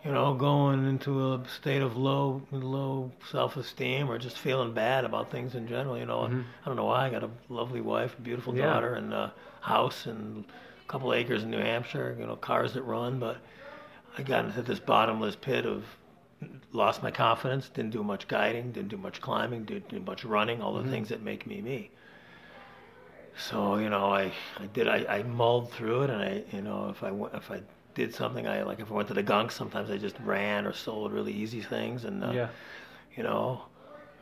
you 0.04 0.10
know, 0.12 0.34
going 0.34 0.86
into 0.86 1.32
a 1.32 1.42
state 1.48 1.80
of 1.80 1.96
low, 1.96 2.42
low 2.50 3.10
self-esteem 3.30 4.10
or 4.10 4.18
just 4.18 4.38
feeling 4.38 4.74
bad 4.74 5.04
about 5.04 5.30
things 5.30 5.54
in 5.54 5.66
general. 5.66 5.96
You 5.96 6.06
know, 6.06 6.20
mm-hmm. 6.22 6.40
I 6.40 6.66
don't 6.66 6.76
know 6.76 6.84
why. 6.84 7.06
I 7.06 7.10
got 7.10 7.22
a 7.22 7.30
lovely 7.48 7.80
wife, 7.80 8.16
a 8.18 8.22
beautiful 8.22 8.54
Yeah. 8.54 8.66
daughter, 8.66 8.94
and 8.94 9.14
a 9.14 9.32
house, 9.60 10.06
and 10.06 10.44
a 10.44 10.88
couple 10.88 11.14
acres 11.14 11.44
in 11.44 11.50
New 11.50 11.60
Hampshire. 11.60 12.16
You 12.18 12.26
know, 12.26 12.36
cars 12.36 12.74
that 12.74 12.82
run, 12.82 13.18
but 13.18 13.38
I 14.18 14.22
got 14.22 14.44
into 14.44 14.62
this 14.62 14.80
bottomless 14.80 15.36
pit 15.36 15.64
of 15.66 15.84
lost 16.72 17.02
my 17.02 17.10
confidence, 17.10 17.68
didn't 17.68 17.90
do 17.90 18.02
much 18.02 18.28
guiding, 18.28 18.72
didn't 18.72 18.88
do 18.88 18.96
much 18.96 19.20
climbing, 19.20 19.64
didn't 19.64 19.88
do 19.88 20.00
much 20.00 20.24
running, 20.24 20.60
all 20.60 20.74
the 20.74 20.88
things 20.90 21.08
that 21.08 21.22
make 21.22 21.46
me 21.46 21.60
me. 21.60 21.90
So 23.38 23.76
you 23.76 23.90
know, 23.90 24.12
I, 24.12 24.32
I 24.58 24.66
did 24.72 24.88
I, 24.88 25.04
I 25.08 25.22
mulled 25.22 25.72
through 25.72 26.02
it, 26.02 26.10
and 26.10 26.22
I 26.22 26.42
you 26.52 26.62
know 26.62 26.88
if 26.90 27.02
I 27.02 27.10
went, 27.10 27.34
if 27.34 27.50
I 27.50 27.60
did 27.94 28.14
something, 28.14 28.46
I 28.46 28.62
like 28.62 28.80
if 28.80 28.90
I 28.90 28.94
went 28.94 29.08
to 29.08 29.14
the 29.14 29.22
gunk, 29.22 29.50
sometimes 29.50 29.90
I 29.90 29.98
just 29.98 30.16
ran 30.20 30.66
or 30.66 30.72
sold 30.72 31.12
really 31.12 31.32
easy 31.32 31.60
things, 31.60 32.04
and 32.04 32.24
uh, 32.24 32.30
yeah. 32.32 32.48
you 33.16 33.22
know, 33.22 33.62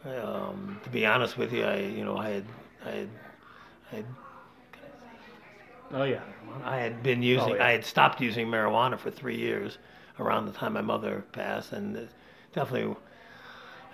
um, 0.05 0.81
to 0.83 0.91
be 0.91 1.07
honest 1.07 1.39
with 1.39 1.53
you, 1.53 1.65
I 1.65 1.81
you 1.81 2.05
know 2.05 2.17
I 2.17 2.31
had 2.31 2.45
I 2.85 2.91
had 2.91 3.09
I 3.93 3.97
had 3.97 4.07
Oh 5.93 6.03
yeah. 6.03 6.23
I 6.65 6.79
had 6.79 7.03
been 7.03 7.23
using, 7.23 7.53
Oh, 7.53 7.55
yeah. 7.55 7.67
I 7.67 7.73
had 7.73 7.85
stopped 7.85 8.21
using 8.21 8.49
marijuana 8.49 8.99
for 8.99 9.11
three 9.11 9.37
years 9.37 9.79
around 10.19 10.47
the 10.47 10.53
time 10.53 10.73
my 10.75 10.81
mother 10.81 11.25
passed, 11.33 11.73
and 11.73 11.97
it 11.97 12.09
definitely, 12.53 12.95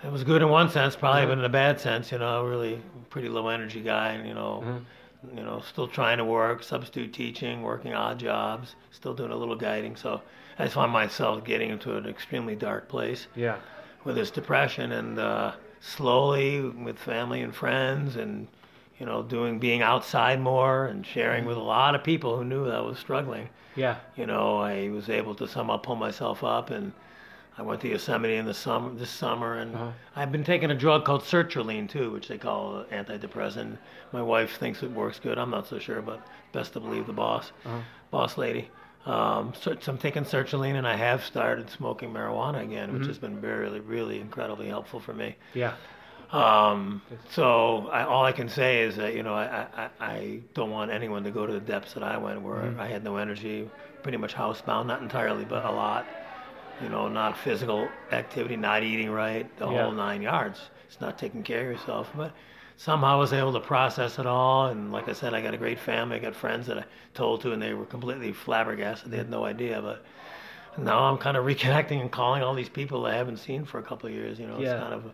it 0.03 0.11
was 0.11 0.23
good 0.23 0.41
in 0.41 0.49
one 0.49 0.69
sense, 0.69 0.95
probably, 0.95 1.25
but 1.25 1.37
in 1.37 1.43
a 1.43 1.49
bad 1.49 1.79
sense, 1.79 2.11
you 2.11 2.17
know, 2.19 2.45
really 2.45 2.81
pretty 3.09 3.29
low 3.29 3.47
energy 3.47 3.81
guy, 3.81 4.09
and 4.13 4.27
you 4.27 4.33
know, 4.33 4.63
Mm-hmm. 4.65 5.37
you 5.37 5.43
know, 5.43 5.61
still 5.61 5.87
trying 5.87 6.17
to 6.17 6.25
work, 6.25 6.63
substitute 6.63 7.13
teaching, 7.13 7.61
working 7.61 7.93
odd 7.93 8.17
jobs, 8.19 8.75
still 8.91 9.13
doing 9.13 9.31
a 9.31 9.35
little 9.35 9.55
guiding. 9.55 9.95
So 9.95 10.21
I 10.57 10.63
just 10.63 10.75
found 10.75 10.91
myself 10.91 11.43
getting 11.43 11.69
into 11.69 11.95
an 11.95 12.07
extremely 12.07 12.55
dark 12.55 12.87
place 12.89 13.27
Yeah. 13.35 13.57
with 14.03 14.15
this 14.15 14.31
depression 14.31 14.91
and 14.91 15.19
uh, 15.19 15.51
slowly 15.79 16.61
with 16.61 16.97
family 16.97 17.41
and 17.41 17.53
friends 17.55 18.15
and 18.15 18.47
you 19.01 19.07
know 19.07 19.23
doing 19.23 19.57
being 19.57 19.81
outside 19.81 20.39
more 20.39 20.85
and 20.85 21.03
sharing 21.07 21.43
with 21.45 21.57
a 21.57 21.67
lot 21.77 21.95
of 21.95 22.03
people 22.03 22.37
who 22.37 22.45
knew 22.45 22.65
that 22.65 22.75
I 22.75 22.81
was 22.81 22.99
struggling 22.99 23.49
Yeah. 23.75 23.95
you 24.15 24.27
know 24.27 24.59
I 24.59 24.89
was 24.89 25.09
able 25.09 25.33
to 25.41 25.47
somehow 25.47 25.77
pull 25.77 25.95
myself 25.95 26.43
up 26.43 26.69
and 26.69 26.91
I 27.57 27.63
went 27.63 27.81
to 27.81 27.87
Yosemite 27.89 28.35
in 28.35 28.45
the 28.45 28.53
summer 28.53 28.93
this 28.93 29.09
summer 29.09 29.57
and 29.57 29.73
Uh-huh. 29.75 29.91
I've 30.15 30.31
been 30.31 30.43
taking 30.43 30.69
a 30.71 30.75
drug 30.85 31.03
called 31.03 31.23
sertraline 31.23 31.89
too 31.89 32.11
which 32.11 32.27
they 32.27 32.37
call 32.37 32.61
an 32.81 32.85
antidepressant 32.99 33.77
my 34.13 34.21
wife 34.21 34.51
thinks 34.59 34.83
it 34.83 34.91
works 34.91 35.19
good 35.19 35.39
I'm 35.39 35.49
not 35.57 35.65
so 35.67 35.79
sure 35.79 36.01
but 36.03 36.19
best 36.53 36.73
to 36.73 36.79
believe 36.79 37.07
the 37.07 37.13
boss 37.25 37.51
Uh-huh. 37.65 37.79
boss 38.11 38.37
lady 38.37 38.69
um, 39.03 39.53
so, 39.59 39.75
so 39.79 39.91
I'm 39.93 39.97
taking 39.97 40.25
sertraline 40.25 40.75
and 40.75 40.87
I 40.87 40.95
have 40.95 41.23
started 41.25 41.71
smoking 41.71 42.13
marijuana 42.13 42.61
again, 42.61 42.93
which 42.93 43.07
has 43.07 43.17
been 43.17 43.41
really, 43.41 43.79
really 43.79 44.19
incredibly 44.21 44.67
helpful 44.67 44.99
for 44.99 45.11
me. 45.11 45.35
Yeah. 45.55 45.73
Um, 46.31 47.01
so 47.29 47.89
I, 47.91 48.03
all 48.03 48.23
I 48.23 48.31
can 48.31 48.47
say 48.47 48.81
is 48.83 48.95
that 48.95 49.13
you 49.15 49.23
know 49.23 49.33
I, 49.33 49.65
I, 49.75 49.89
I 49.99 50.39
don't 50.53 50.69
want 50.71 50.89
anyone 50.91 51.23
to 51.25 51.31
go 51.31 51.45
to 51.45 51.51
the 51.51 51.59
depths 51.59 51.93
that 51.93 52.03
I 52.03 52.17
went, 52.17 52.41
where 52.41 52.73
I 52.79 52.87
had 52.87 53.03
no 53.03 53.17
energy, 53.17 53.69
pretty 54.01 54.17
much 54.17 54.33
housebound, 54.33 54.85
not 54.87 55.01
entirely, 55.01 55.43
but 55.45 55.65
a 55.65 55.71
lot. 55.71 56.05
You 56.81 56.89
know, 56.89 57.07
not 57.07 57.37
physical 57.37 57.87
activity, 58.11 58.55
not 58.55 58.81
eating 58.81 59.11
right, 59.11 59.45
the 59.59 59.69
Yeah. 59.69 59.83
whole 59.83 59.91
nine 59.91 60.21
yards. 60.21 60.59
It's 60.87 60.99
not 60.99 61.17
taking 61.17 61.43
care 61.43 61.69
of 61.69 61.77
yourself, 61.77 62.09
but 62.15 62.31
somehow 62.77 63.13
I 63.13 63.19
was 63.19 63.33
able 63.33 63.53
to 63.53 63.59
process 63.59 64.17
it 64.17 64.25
all. 64.25 64.67
And 64.67 64.91
like 64.91 65.07
I 65.07 65.13
said, 65.13 65.33
I 65.35 65.41
got 65.41 65.53
a 65.53 65.57
great 65.57 65.77
family. 65.79 66.15
I 66.15 66.19
got 66.19 66.35
friends 66.35 66.65
that 66.67 66.79
I 66.79 66.85
told 67.13 67.41
to, 67.41 67.51
and 67.51 67.61
they 67.61 67.73
were 67.75 67.85
completely 67.85 68.31
flabbergasted. 68.33 69.11
They 69.11 69.17
had 69.17 69.29
no 69.29 69.45
idea, 69.45 69.79
but 69.81 70.03
now 70.77 71.03
I'm 71.03 71.17
kind 71.19 71.37
of 71.37 71.45
reconnecting 71.45 72.01
and 72.01 72.09
calling 72.09 72.41
all 72.41 72.55
these 72.55 72.69
people 72.69 73.05
I 73.05 73.13
haven't 73.15 73.37
seen 73.37 73.63
for 73.65 73.77
a 73.77 73.83
couple 73.83 74.07
of 74.09 74.15
years. 74.15 74.39
You 74.39 74.47
know, 74.47 74.57
Yeah. 74.59 74.73
it's 74.75 74.81
kind 74.81 74.93
of. 74.93 75.11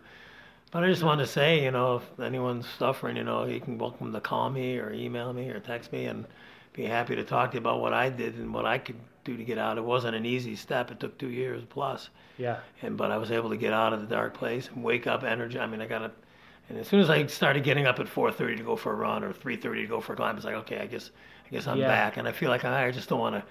But 0.70 0.84
I 0.84 0.88
just 0.88 1.02
want 1.02 1.20
to 1.20 1.26
say, 1.26 1.64
you 1.64 1.70
know, 1.70 1.96
if 1.96 2.20
anyone's 2.20 2.66
suffering, 2.78 3.16
you 3.16 3.24
know, 3.24 3.44
you 3.44 3.58
can 3.60 3.78
welcome 3.78 4.12
to 4.12 4.20
call 4.20 4.50
me 4.50 4.78
or 4.78 4.92
email 4.92 5.32
me 5.32 5.48
or 5.48 5.60
text 5.60 5.92
me, 5.92 6.04
and 6.06 6.26
be 6.74 6.84
happy 6.84 7.16
to 7.16 7.24
talk 7.24 7.50
to 7.52 7.54
you 7.54 7.60
about 7.60 7.80
what 7.80 7.94
I 7.94 8.10
did 8.10 8.34
and 8.36 8.52
what 8.52 8.66
I 8.66 8.76
could 8.78 8.96
do 9.24 9.36
to 9.36 9.44
get 9.44 9.56
out. 9.56 9.78
It 9.78 9.84
wasn't 9.84 10.14
an 10.14 10.26
easy 10.26 10.56
step. 10.56 10.90
It 10.90 11.00
took 11.00 11.16
two 11.16 11.30
years 11.30 11.62
plus, 11.70 12.10
Yeah. 12.36 12.58
and 12.82 12.96
but 12.98 13.10
I 13.10 13.16
was 13.16 13.30
able 13.30 13.48
to 13.50 13.56
get 13.56 13.72
out 13.72 13.92
of 13.94 14.00
the 14.00 14.06
dark 14.06 14.34
place 14.34 14.68
and 14.68 14.84
wake 14.84 15.06
up 15.06 15.22
energy. 15.24 15.58
I 15.58 15.66
mean, 15.66 15.80
I 15.80 15.86
got 15.86 16.00
to. 16.00 16.10
And 16.68 16.78
as 16.78 16.86
soon 16.86 17.00
as 17.00 17.08
I 17.08 17.24
started 17.26 17.64
getting 17.64 17.86
up 17.86 17.98
at 17.98 18.06
4:30 18.06 18.58
to 18.58 18.62
go 18.62 18.76
for 18.76 18.92
a 18.92 18.96
run 18.96 19.24
or 19.24 19.32
3:30 19.32 19.80
to 19.82 19.86
go 19.86 20.00
for 20.02 20.12
a 20.12 20.16
climb, 20.16 20.36
it's 20.36 20.44
like, 20.44 20.54
okay, 20.56 20.78
I 20.80 20.86
guess, 20.86 21.10
I 21.46 21.48
guess 21.50 21.66
I'm 21.66 21.78
Yeah. 21.78 21.88
back. 21.88 22.18
And 22.18 22.28
I 22.28 22.32
feel 22.32 22.50
like 22.50 22.66
I 22.66 22.90
just 22.90 23.08
don't 23.08 23.20
want 23.20 23.36
to 23.36 23.42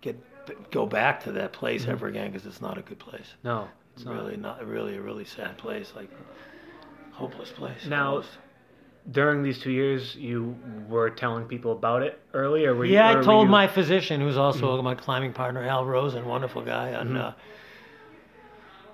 get 0.00 0.18
go 0.70 0.86
back 0.86 1.22
to 1.24 1.32
that 1.32 1.52
place 1.52 1.82
Mm-hmm. 1.82 1.90
ever 1.92 2.06
again 2.08 2.30
because 2.32 2.46
it's 2.46 2.62
not 2.62 2.78
a 2.78 2.82
good 2.82 2.98
place. 2.98 3.34
No. 3.44 3.68
It's 3.94 4.06
really 4.06 4.38
not 4.38 4.66
really 4.66 4.96
a 4.96 5.02
really 5.02 5.26
sad 5.26 5.58
place, 5.58 5.92
like 5.94 6.08
hopeless 7.12 7.50
place. 7.50 7.86
Now- 7.86 8.10
almost. 8.10 8.30
during 9.10 9.42
these 9.42 9.58
two 9.58 9.72
years 9.72 10.14
you 10.14 10.56
were 10.88 11.10
telling 11.10 11.44
people 11.46 11.72
about 11.72 12.02
it 12.02 12.20
earlier. 12.34 12.72
were 12.74 12.84
you? 12.84 12.94
Yeah, 12.94 13.08
or 13.08 13.12
I 13.12 13.14
were 13.16 13.24
told 13.24 13.46
you- 13.46 13.50
my 13.50 13.66
physician, 13.66 14.20
who's 14.20 14.36
also 14.36 14.80
my 14.82 14.94
climbing 14.94 15.32
partner, 15.32 15.62
Al 15.64 15.84
Rosen, 15.84 16.24
wonderful 16.24 16.62
guy. 16.62 16.90
And 16.90 17.18
uh, 17.18 17.32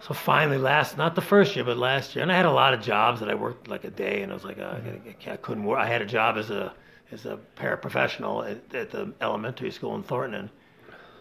so 0.00 0.14
finally, 0.14 0.58
last 0.58 0.96
not 0.96 1.14
the 1.14 1.20
first 1.20 1.54
year, 1.56 1.64
but 1.64 1.76
last 1.76 2.14
year, 2.14 2.22
and 2.22 2.32
I 2.32 2.37
had 2.37 2.46
a 2.46 2.50
lot 2.50 2.72
of 2.72 2.80
jobs 2.80 3.20
that 3.20 3.28
I 3.28 3.34
worked 3.34 3.68
like 3.68 3.84
a 3.84 3.90
day, 3.90 4.22
and 4.22 4.30
I 4.32 4.34
was 4.34 4.44
like, 4.44 4.58
uh, 4.58 4.76
I, 5.26 5.32
I 5.32 5.37
couldn't 5.37 5.64
work. 5.64 5.78
I 5.78 5.87
had 5.87 6.00
a 6.00 6.06
job 6.06 6.37
as 6.38 6.50
a 6.50 6.72
as 7.10 7.26
a 7.26 7.38
paraprofessional 7.56 8.50
at, 8.50 8.75
at 8.75 8.90
the 8.90 9.12
elementary 9.20 9.70
school 9.70 9.94
in 9.96 10.02
Thornton. 10.02 10.40
And 10.40 10.50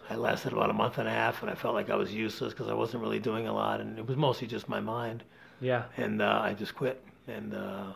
I 0.09 0.15
lasted 0.15 0.53
about 0.53 0.69
a 0.69 0.73
month 0.73 0.97
and 0.97 1.07
a 1.07 1.11
half, 1.11 1.41
and 1.41 1.51
I 1.51 1.55
felt 1.55 1.73
like 1.75 1.89
I 1.89 1.95
was 1.95 2.13
useless 2.13 2.53
because 2.53 2.69
I 2.69 2.73
wasn't 2.73 3.03
really 3.03 3.19
doing 3.19 3.47
a 3.47 3.53
lot, 3.53 3.81
and 3.81 3.97
it 3.99 4.07
was 4.07 4.15
mostly 4.17 4.47
just 4.47 4.69
my 4.69 4.79
mind 4.79 5.23
Yeah. 5.61 5.83
and 5.97 6.21
uh, 6.21 6.39
I 6.43 6.53
just 6.53 6.75
quit. 6.75 7.03
And 7.27 7.53
uh, 7.53 7.87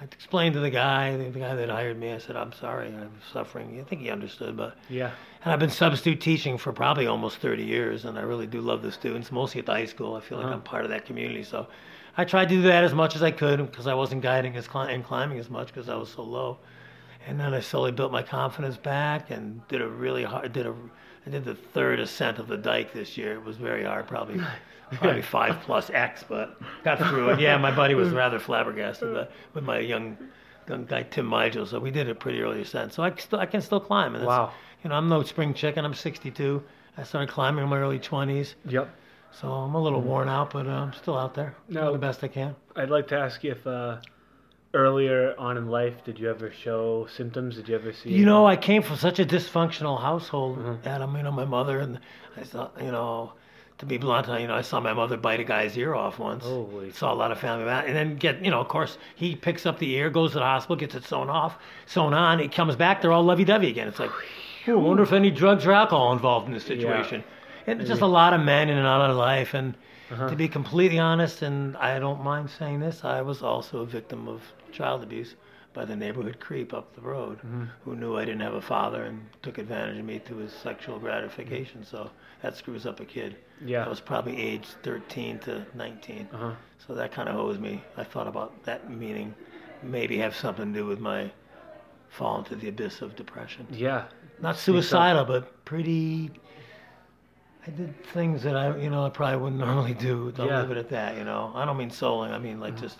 I 0.00 0.04
explained 0.04 0.54
to 0.54 0.60
the 0.60 0.70
guy, 0.70 1.16
the, 1.16 1.40
guy 1.40 1.54
that 1.56 1.68
hired 1.68 1.98
me, 1.98 2.12
I 2.12 2.18
said, 2.18 2.36
"I'm 2.36 2.52
sorry, 2.52 2.88
I'm 2.88 3.10
suffering." 3.32 3.80
I 3.80 3.84
think 3.84 4.02
he 4.02 4.10
understood, 4.10 4.56
but 4.56 4.76
Yeah. 4.88 5.10
and 5.42 5.52
I've 5.52 5.58
been 5.58 5.70
substitute 5.70 6.20
teaching 6.20 6.56
for 6.56 6.72
probably 6.72 7.06
almost 7.08 7.38
30 7.38 7.64
years, 7.64 8.04
and 8.04 8.16
I 8.18 8.22
really 8.22 8.46
do 8.46 8.60
love 8.60 8.82
the 8.82 8.92
students, 8.92 9.32
mostly 9.32 9.58
at 9.60 9.66
the 9.66 9.72
high 9.72 9.86
school. 9.86 10.14
I 10.14 10.20
feel 10.20 10.38
like 10.38 10.46
Uh-huh. 10.46 10.54
I'm 10.54 10.62
part 10.62 10.84
of 10.84 10.90
that 10.90 11.04
community, 11.04 11.42
so 11.42 11.66
I 12.16 12.24
tried 12.24 12.48
to 12.50 12.54
do 12.54 12.62
that 12.62 12.84
as 12.84 12.94
much 12.94 13.16
as 13.16 13.22
I 13.24 13.32
could 13.32 13.58
because 13.70 13.86
I 13.88 13.94
wasn't 13.94 14.22
guiding 14.22 14.56
as 14.56 14.68
cli- 14.68 14.94
and 14.94 15.02
climbing 15.04 15.38
as 15.38 15.50
much 15.50 15.66
because 15.68 15.88
I 15.88 15.96
was 15.96 16.10
so 16.10 16.22
low. 16.22 16.58
And 17.26 17.40
then 17.40 17.52
I 17.54 17.58
slowly 17.60 17.90
built 17.90 18.12
my 18.12 18.22
confidence 18.22 18.76
back 18.76 19.30
and 19.32 19.66
did 19.66 19.80
a 19.82 19.88
really 19.88 20.22
hard, 20.22 20.52
did 20.52 20.64
a, 20.66 20.74
I 21.26 21.30
did 21.30 21.44
the 21.44 21.54
third 21.54 21.98
ascent 22.00 22.38
of 22.38 22.46
the 22.46 22.56
dike 22.56 22.92
this 22.92 23.18
year. 23.18 23.32
It 23.34 23.44
was 23.44 23.56
very 23.56 23.84
hard, 23.84 24.06
probably, 24.06 24.40
probably 24.92 25.22
five 25.22 25.60
plus 25.62 25.90
X, 25.90 26.24
but 26.28 26.56
got 26.84 26.98
through 26.98 27.30
it. 27.30 27.40
Yeah, 27.40 27.56
my 27.58 27.74
buddy 27.74 27.94
was 27.94 28.10
rather 28.10 28.38
flabbergasted 28.38 29.12
but, 29.12 29.32
with 29.52 29.64
my 29.64 29.78
young, 29.80 30.16
young 30.68 30.84
guy 30.84 31.02
Tim 31.02 31.26
Migel, 31.26 31.66
so 31.66 31.80
we 31.80 31.90
did 31.90 32.08
a 32.08 32.14
pretty 32.14 32.40
early 32.40 32.62
ascent. 32.62 32.92
So 32.92 33.02
I 33.02 33.10
can 33.10 33.18
still, 33.18 33.40
I 33.40 33.46
can 33.46 33.60
still 33.60 33.80
climb. 33.80 34.14
And 34.14 34.24
Wow. 34.24 34.52
You 34.84 34.90
know, 34.90 34.96
I'm 34.96 35.08
no 35.08 35.22
spring 35.24 35.52
chicken. 35.52 35.84
I'm 35.84 35.94
62. 35.94 36.62
I 36.96 37.02
started 37.02 37.28
climbing 37.28 37.64
in 37.64 37.68
my 37.70 37.78
early 37.78 37.98
20s, 37.98 38.54
Yep. 38.66 38.88
so 39.32 39.50
I'm 39.50 39.74
a 39.74 39.82
little 39.82 40.00
worn 40.00 40.28
out, 40.28 40.52
but 40.52 40.66
uh, 40.68 40.70
I'm 40.70 40.92
still 40.92 41.18
out 41.18 41.34
there 41.34 41.56
No. 41.68 41.80
doing 41.82 41.92
the 41.94 41.98
best 41.98 42.22
I 42.22 42.28
can. 42.28 42.54
I'd 42.76 42.90
like 42.90 43.08
to 43.08 43.18
ask 43.18 43.42
you 43.42 43.50
if 43.52 43.66
uh, 43.66 43.96
earlier 44.76 45.34
on 45.38 45.56
in 45.56 45.68
life 45.68 46.04
did 46.04 46.18
you 46.18 46.28
ever 46.30 46.50
show 46.52 47.06
symptoms? 47.16 47.56
Did 47.56 47.68
you 47.68 47.74
ever 47.74 47.92
see? 47.92 48.10
You 48.12 48.24
know, 48.26 48.46
I 48.46 48.56
came 48.56 48.82
from 48.82 48.96
such 48.96 49.18
a 49.18 49.24
dysfunctional 49.24 50.00
household, 50.00 50.58
Mhm. 50.58 50.86
Adam. 50.86 51.16
You 51.16 51.22
know, 51.24 51.32
my 51.32 51.44
mother 51.46 51.80
and 51.80 51.98
I 52.36 52.42
saw, 52.44 52.68
you 52.80 52.90
know, 52.92 53.32
to 53.78 53.86
be 53.86 53.98
blunt, 53.98 54.26
you 54.40 54.46
know, 54.46 54.54
I 54.54 54.62
saw 54.62 54.80
my 54.80 54.92
mother 54.94 55.16
bite 55.16 55.40
a 55.40 55.44
guy's 55.44 55.76
ear 55.76 55.94
off 55.94 56.18
once. 56.18 56.44
Holy. 56.44 56.90
Saw 56.92 57.12
a 57.12 57.14
lot 57.14 57.30
of 57.32 57.38
family 57.38 57.68
and 57.68 57.94
then 57.94 58.16
get, 58.16 58.42
you 58.44 58.50
know, 58.50 58.60
of 58.60 58.68
course, 58.68 58.96
he 59.14 59.34
picks 59.36 59.66
up 59.66 59.78
the 59.78 59.90
ear, 59.96 60.08
goes 60.08 60.32
to 60.32 60.38
the 60.38 60.44
hospital, 60.44 60.76
gets 60.76 60.94
it 60.94 61.04
sewn 61.04 61.28
off, 61.28 61.58
sewn 61.86 62.14
on. 62.14 62.38
He 62.38 62.48
comes 62.48 62.74
back, 62.76 63.00
they're 63.02 63.12
all 63.12 63.22
lovey-dovey 63.24 63.68
again. 63.68 63.88
It's 63.88 63.98
like, 63.98 64.12
I 64.66 64.72
wonder 64.72 65.02
if 65.02 65.12
any 65.12 65.30
drugs 65.30 65.66
or 65.66 65.72
alcohol 65.72 66.12
involved 66.12 66.46
in 66.48 66.54
this 66.54 66.64
situation. 66.64 67.22
And 67.66 67.84
just 67.84 68.00
a 68.00 68.06
lot 68.06 68.32
of 68.32 68.40
men 68.40 68.68
in 68.68 68.78
and 68.78 68.86
out 68.86 69.10
of 69.10 69.16
life, 69.16 69.52
and 69.52 69.74
Uh-huh. 70.10 70.28
to 70.28 70.36
be 70.36 70.48
completely 70.48 70.98
honest, 70.98 71.42
and 71.42 71.76
I 71.76 71.98
don't 71.98 72.22
mind 72.22 72.48
saying 72.50 72.80
this, 72.80 73.04
I 73.04 73.22
was 73.22 73.42
also 73.42 73.80
a 73.80 73.86
victim 73.86 74.28
of 74.28 74.40
child 74.72 75.02
abuse 75.02 75.34
by 75.72 75.84
the 75.84 75.96
neighborhood 75.96 76.40
creep 76.40 76.72
up 76.72 76.94
the 76.94 77.02
road 77.02 77.38
Mm-hmm. 77.38 77.64
who 77.84 77.96
knew 77.96 78.16
I 78.16 78.24
didn't 78.24 78.40
have 78.40 78.54
a 78.54 78.62
father 78.62 79.02
and 79.04 79.20
took 79.42 79.58
advantage 79.58 79.98
of 79.98 80.04
me 80.04 80.18
to 80.20 80.36
his 80.36 80.52
sexual 80.52 80.98
gratification. 80.98 81.84
So 81.84 82.10
that 82.42 82.56
screws 82.56 82.86
up 82.86 83.00
a 83.00 83.04
kid. 83.04 83.36
Yeah. 83.64 83.84
I 83.84 83.88
was 83.88 84.00
probably 84.00 84.40
age 84.40 84.66
13 84.82 85.38
to 85.40 85.66
19. 85.74 86.28
Uh-huh. 86.32 86.52
So 86.86 86.94
that 86.94 87.12
kind 87.12 87.28
of 87.28 87.36
owes 87.36 87.58
me. 87.58 87.82
I 87.96 88.04
thought 88.04 88.26
about 88.28 88.62
that 88.64 88.90
meaning 88.90 89.34
maybe 89.82 90.16
have 90.18 90.34
something 90.34 90.72
to 90.72 90.78
do 90.80 90.86
with 90.86 90.98
my 91.00 91.30
fall 92.08 92.38
into 92.38 92.56
the 92.56 92.68
abyss 92.68 93.02
of 93.02 93.14
depression. 93.16 93.66
Yeah. 93.70 94.04
Not 94.40 94.56
suicidal, 94.56 95.24
but 95.24 95.64
pretty. 95.66 96.30
I 97.66 97.70
did 97.70 98.04
things 98.06 98.42
that 98.44 98.56
I, 98.56 98.76
you 98.76 98.90
know, 98.90 99.04
I 99.04 99.10
probably 99.10 99.38
wouldn't 99.38 99.60
normally 99.66 99.94
do. 99.94 100.32
I'll 100.38 100.46
Yeah. 100.46 100.62
leave 100.62 100.70
it 100.72 100.76
at 100.76 100.88
that. 100.90 101.16
You 101.16 101.24
know, 101.24 101.52
I 101.54 101.64
don't 101.64 101.76
mean 101.76 101.90
souling. 101.90 102.30
I 102.30 102.38
mean 102.38 102.60
like 102.60 102.78
just 102.78 102.98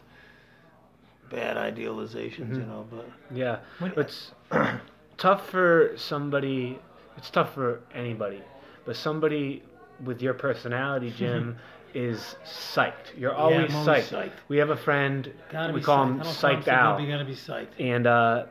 bad 1.30 1.56
idealizations. 1.56 2.50
You 2.56 2.66
know, 2.66 2.86
but 2.90 3.08
Yeah. 3.34 3.58
When- 3.78 3.92
It's 3.96 4.32
tough 5.18 5.48
for 5.50 5.92
somebody. 5.96 6.78
It's 7.16 7.30
tough 7.30 7.54
for 7.54 7.80
anybody, 7.94 8.42
but 8.84 8.94
somebody 8.96 9.62
with 10.04 10.20
your 10.20 10.34
personality, 10.34 11.10
Jim, 11.16 11.56
is 11.94 12.36
psyched. 12.44 13.16
You're 13.16 13.34
always, 13.34 13.70
psyched. 13.70 13.74
always 13.88 14.10
psyched. 14.10 14.32
We 14.48 14.58
have 14.58 14.68
a 14.68 14.76
friend. 14.76 15.32
gotta 15.50 15.72
we 15.72 15.80
call 15.80 16.04
psyched. 16.04 16.10
him 16.10 16.20
I 16.20 16.24
don't 16.24 16.34
call 16.34 16.50
him 16.50 16.56
psyched 16.60 16.64
so 16.66 16.70
out, 16.72 17.00
You 17.00 17.08
gotta 17.08 17.24
be 17.24 17.32
psyched. 17.34 17.68
and 17.80 18.06
uh, 18.06 18.44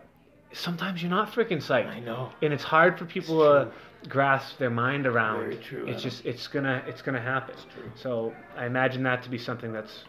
sometimes 0.53 1.01
you're 1.03 1.11
not 1.11 1.31
freaking 1.31 1.57
psyched. 1.57 1.87
I 1.87 1.99
know. 1.99 2.31
and 2.41 2.51
it's 2.53 2.63
hard 2.63 2.97
for 2.97 3.05
people 3.05 3.39
to 3.41 3.71
grasp 4.05 4.57
their 4.57 4.69
mind 4.69 5.05
around. 5.07 5.41
Very 5.41 5.57
true, 5.57 5.85
It's 5.87 5.99
Adam. 5.99 6.01
just 6.01 6.25
it's 6.25 6.47
gonna 6.47 6.83
it's 6.87 7.01
gonna 7.01 7.21
happen. 7.21 7.55
true. 7.73 7.91
So 7.95 8.33
I 8.57 8.65
imagine 8.65 9.03
that 9.03 9.23
to 9.23 9.29
be 9.29 9.37
something 9.37 9.71
that's 9.73 10.03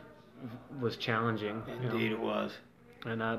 was 0.81 0.97
challenging. 0.97 1.63
you 1.69 1.89
know. 1.89 1.93
Indeed, 1.95 2.13
it 2.13 2.21
was. 2.21 2.53
And 3.05 3.23
uh, 3.23 3.39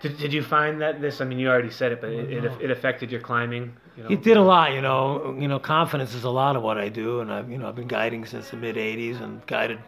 did, 0.00 0.18
did 0.18 0.32
you 0.32 0.42
find 0.42 0.80
that 0.82 1.00
this? 1.00 1.20
I 1.20 1.24
mean, 1.24 1.38
you 1.38 1.48
already 1.48 1.70
said 1.70 1.92
it, 1.92 2.00
but 2.00 2.10
it, 2.10 2.30
it, 2.30 2.44
it 2.62 2.70
affected 2.70 3.10
your 3.10 3.20
climbing. 3.20 3.74
You 3.96 4.02
know? 4.02 4.08
It 4.10 4.22
did 4.22 4.36
a 4.36 4.42
lot, 4.42 4.72
you 4.72 4.82
know. 4.82 5.36
You 5.38 5.48
know, 5.48 5.58
confidence 5.58 6.14
is 6.14 6.24
a 6.24 6.30
lot 6.30 6.54
of 6.56 6.62
what 6.62 6.76
I 6.78 6.88
do, 6.88 7.20
and 7.20 7.32
I've, 7.32 7.50
you 7.50 7.58
know, 7.58 7.68
I've 7.68 7.76
been 7.76 7.88
guiding 7.88 8.24
since 8.26 8.50
the 8.50 8.56
mid 8.56 8.76
'80s 8.76 9.20
and 9.22 9.44
guided 9.46 9.78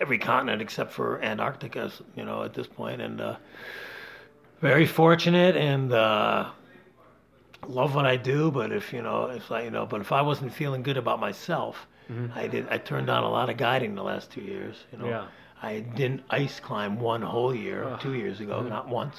every 0.00 0.18
continent 0.18 0.60
except 0.60 0.92
for 0.92 1.22
Antarctica, 1.22 1.90
you 2.14 2.24
know, 2.24 2.42
at 2.42 2.52
this 2.52 2.66
point, 2.66 3.00
and 3.00 3.20
uh, 3.20 3.36
very 4.60 4.86
fortunate 4.86 5.56
and 5.56 5.92
uh, 5.92 6.50
love 7.66 7.94
what 7.94 8.06
I 8.06 8.16
do. 8.16 8.50
But 8.50 8.72
if 8.72 8.92
you 8.92 9.02
know, 9.02 9.26
if 9.26 9.50
I, 9.50 9.62
you 9.62 9.70
know, 9.70 9.86
but 9.86 10.00
if 10.00 10.12
I 10.12 10.22
wasn't 10.22 10.52
feeling 10.52 10.82
good 10.82 10.96
about 10.96 11.20
myself, 11.20 11.86
I 12.34 12.46
did. 12.46 12.68
I 12.68 12.78
turned 12.78 13.08
down 13.08 13.24
a 13.24 13.28
lot 13.30 13.50
of 13.50 13.56
guiding 13.56 13.94
the 13.96 14.02
last 14.04 14.30
two 14.30 14.40
years. 14.42 14.76
You 14.92 14.98
know, 14.98 15.06
Yeah. 15.08 15.26
I 15.62 15.80
didn't 15.80 16.22
ice 16.30 16.60
climb 16.60 17.00
one 17.00 17.22
whole 17.22 17.54
year, 17.54 17.84
Ugh. 17.84 18.00
two 18.00 18.14
years 18.14 18.40
ago, 18.40 18.62
not 18.62 18.88
once. 18.88 19.16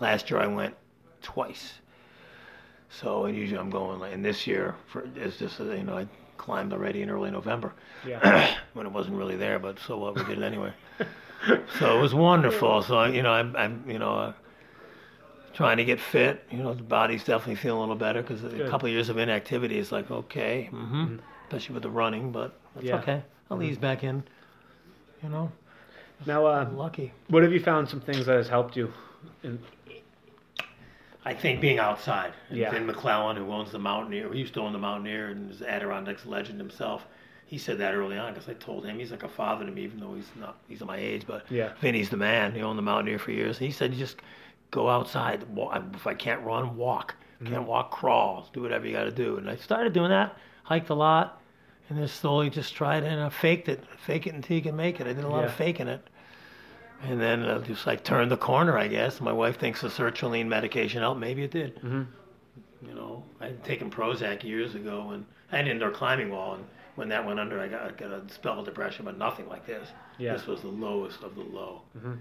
Last 0.00 0.30
year 0.30 0.40
I 0.40 0.46
went 0.46 0.74
twice. 1.20 1.74
So 2.88 3.24
and 3.26 3.36
usually 3.36 3.58
I'm 3.58 3.70
going 3.70 4.00
and 4.12 4.24
this 4.24 4.46
year 4.46 4.76
for 4.86 5.04
it's 5.16 5.36
just 5.36 5.60
uh, 5.60 5.64
you 5.64 5.82
know 5.82 5.98
I 5.98 6.06
climbed 6.36 6.72
already 6.72 7.02
in 7.02 7.10
early 7.10 7.30
November 7.30 7.72
Yeah. 8.06 8.56
when 8.74 8.86
it 8.86 8.92
wasn't 8.92 9.16
really 9.16 9.36
there, 9.36 9.58
but 9.58 9.78
so 9.80 9.98
what 9.98 10.14
we 10.14 10.24
did 10.24 10.38
it 10.38 10.44
anyway. 10.44 10.72
so 11.78 11.98
it 11.98 12.00
was 12.00 12.14
wonderful. 12.14 12.82
So 12.82 12.98
I, 12.98 13.08
you 13.08 13.22
know 13.22 13.32
I'm, 13.32 13.54
I'm 13.56 13.84
you 13.88 13.98
know 13.98 14.14
uh, 14.14 14.32
trying 15.54 15.76
to 15.78 15.84
get 15.84 16.00
fit. 16.00 16.44
You 16.50 16.58
know 16.58 16.74
the 16.74 16.82
body's 16.82 17.24
definitely 17.24 17.54
feeling 17.56 17.78
a 17.78 17.80
little 17.80 17.96
better 17.96 18.20
because 18.22 18.44
a 18.44 18.68
couple 18.68 18.86
of 18.86 18.92
years 18.92 19.08
of 19.08 19.16
inactivity 19.18 19.78
is 19.78 19.90
like 19.92 20.10
okay, 20.10 20.64
hmm 20.66 21.16
especially 21.46 21.74
with 21.74 21.82
the 21.82 21.90
running, 21.90 22.32
but 22.32 22.58
that's 22.74 22.86
Yeah. 22.86 22.96
okay. 22.96 23.22
I'll 23.50 23.62
ease 23.62 23.78
back 23.78 24.02
in. 24.02 24.22
You 25.22 25.28
know, 25.28 25.52
Now, 26.26 26.46
uh, 26.46 26.64
I'm 26.66 26.76
lucky. 26.76 27.12
what 27.28 27.42
have 27.42 27.52
you 27.52 27.60
found? 27.60 27.88
Some 27.88 28.00
things 28.00 28.26
that 28.26 28.36
has 28.36 28.48
helped 28.48 28.76
you. 28.76 28.92
In, 29.42 29.58
I 31.24 31.32
think 31.34 31.60
being 31.60 31.78
outside. 31.78 32.32
And 32.50 32.58
Yeah. 32.58 32.70
Vin 32.70 32.86
McClelland, 32.86 33.36
who 33.38 33.50
owns 33.52 33.72
the 33.72 33.78
Mountaineer, 33.78 34.28
who 34.28 34.36
used 34.36 34.54
to 34.54 34.60
own 34.60 34.72
the 34.72 34.78
Mountaineer 34.78 35.28
and 35.28 35.50
is 35.50 35.62
Adirondacks 35.62 36.26
legend 36.26 36.58
himself, 36.58 37.06
he 37.46 37.56
said 37.58 37.78
that 37.78 37.94
early 37.94 38.18
on 38.18 38.32
because 38.34 38.48
I 38.48 38.54
told 38.54 38.84
him 38.84 38.98
he's 38.98 39.10
like 39.10 39.22
a 39.22 39.28
father 39.28 39.64
to 39.64 39.70
me, 39.70 39.84
even 39.84 40.00
though 40.00 40.14
he's 40.14 40.30
not, 40.38 40.58
he's 40.68 40.80
my 40.82 40.96
age. 40.96 41.24
But 41.26 41.46
Yeah. 41.50 41.72
Vinny's 41.80 42.10
the 42.10 42.16
man. 42.16 42.54
He 42.54 42.62
owned 42.62 42.78
the 42.78 42.82
Mountaineer 42.82 43.18
for 43.18 43.30
years. 43.32 43.58
And 43.58 43.66
he 43.66 43.72
said, 43.72 43.92
you 43.92 43.98
just 43.98 44.16
go 44.74 44.88
outside. 44.90 45.44
If 45.94 46.06
I 46.06 46.14
can't 46.14 46.42
run, 46.42 46.76
walk. 46.76 47.14
Mm-hmm. 47.40 47.52
Can't 47.52 47.66
walk, 47.66 47.90
crawl. 47.92 48.48
Do 48.52 48.60
whatever 48.62 48.86
you 48.86 48.92
got 48.92 49.04
to 49.04 49.10
do. 49.12 49.36
And 49.36 49.48
I 49.48 49.56
started 49.56 49.92
doing 49.92 50.10
that. 50.10 50.36
Hiked 50.64 50.90
a 50.90 50.94
lot, 50.94 51.40
and 51.88 51.98
then 51.98 52.08
slowly 52.08 52.50
just 52.50 52.74
tried 52.74 53.04
and 53.04 53.20
I 53.20 53.28
faked 53.28 53.68
it. 53.68 53.84
Fake 54.06 54.26
it 54.26 54.34
until 54.34 54.56
you 54.56 54.62
can 54.62 54.76
make 54.76 55.00
it. 55.00 55.06
I 55.06 55.12
did 55.12 55.24
a 55.24 55.28
lot 55.28 55.44
of 55.44 55.54
faking 55.54 55.88
it. 55.88 56.06
And 57.02 57.20
then 57.20 57.42
uh, 57.42 57.58
just 57.60 57.86
like 57.86 58.02
turned 58.02 58.30
the 58.30 58.36
corner, 58.36 58.78
I 58.78 58.88
guess. 58.88 59.20
My 59.20 59.32
wife 59.32 59.58
thinks 59.58 59.82
the 59.82 59.88
sertraline 59.88 60.46
medication 60.46 61.00
helped. 61.02 61.20
Maybe 61.20 61.42
it 61.42 61.50
did. 61.50 61.76
Mhm. 61.82 62.06
You 62.86 62.94
know, 62.94 63.22
I 63.40 63.46
had 63.46 63.62
taken 63.64 63.90
Prozac 63.90 64.42
years 64.42 64.74
ago, 64.74 65.10
and 65.10 65.24
I 65.52 65.56
had 65.56 65.66
an 65.66 65.70
indoor 65.72 65.90
climbing 65.90 66.30
wall, 66.30 66.54
and 66.54 66.64
when 66.94 67.08
that 67.10 67.26
went 67.26 67.38
under, 67.40 67.60
I 67.60 67.68
got, 67.68 67.96
got 67.98 68.10
a 68.10 68.22
spell 68.32 68.58
of 68.58 68.64
depression, 68.64 69.04
but 69.04 69.18
nothing 69.18 69.48
like 69.48 69.66
this. 69.66 69.88
Yeah. 70.18 70.32
This 70.32 70.46
was 70.46 70.62
the 70.62 70.68
lowest 70.68 71.22
of 71.22 71.34
the 71.34 71.42
low. 71.42 71.82
Mhm. 71.98 72.18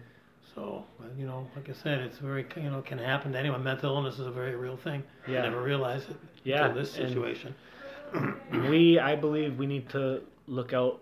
So, 0.55 0.83
you 1.17 1.25
know, 1.25 1.47
like 1.55 1.69
I 1.69 1.73
said, 1.73 1.99
it's 2.01 2.19
very, 2.19 2.45
you 2.57 2.69
know, 2.69 2.81
can 2.81 2.99
happen 2.99 3.31
to 3.31 3.39
anyone. 3.39 3.63
Mental 3.63 3.95
illness 3.95 4.19
is 4.19 4.27
a 4.27 4.31
very 4.31 4.55
real 4.55 4.77
thing. 4.77 5.03
Yeah. 5.27 5.39
I 5.39 5.49
never 5.49 5.61
realized 5.63 6.09
it 6.09 6.15
Yeah, 6.43 6.65
until 6.67 6.81
this 6.83 6.97
and- 6.97 7.07
situation. 7.09 7.55
we, 8.69 8.99
I 8.99 9.15
believe, 9.15 9.57
we 9.57 9.65
need 9.65 9.89
to 9.89 10.21
look 10.47 10.71
out 10.73 10.99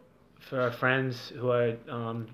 for 0.50 0.62
our 0.62 0.72
friends 0.72 1.34
who 1.38 1.50
are 1.52 1.76
um, 1.90 2.28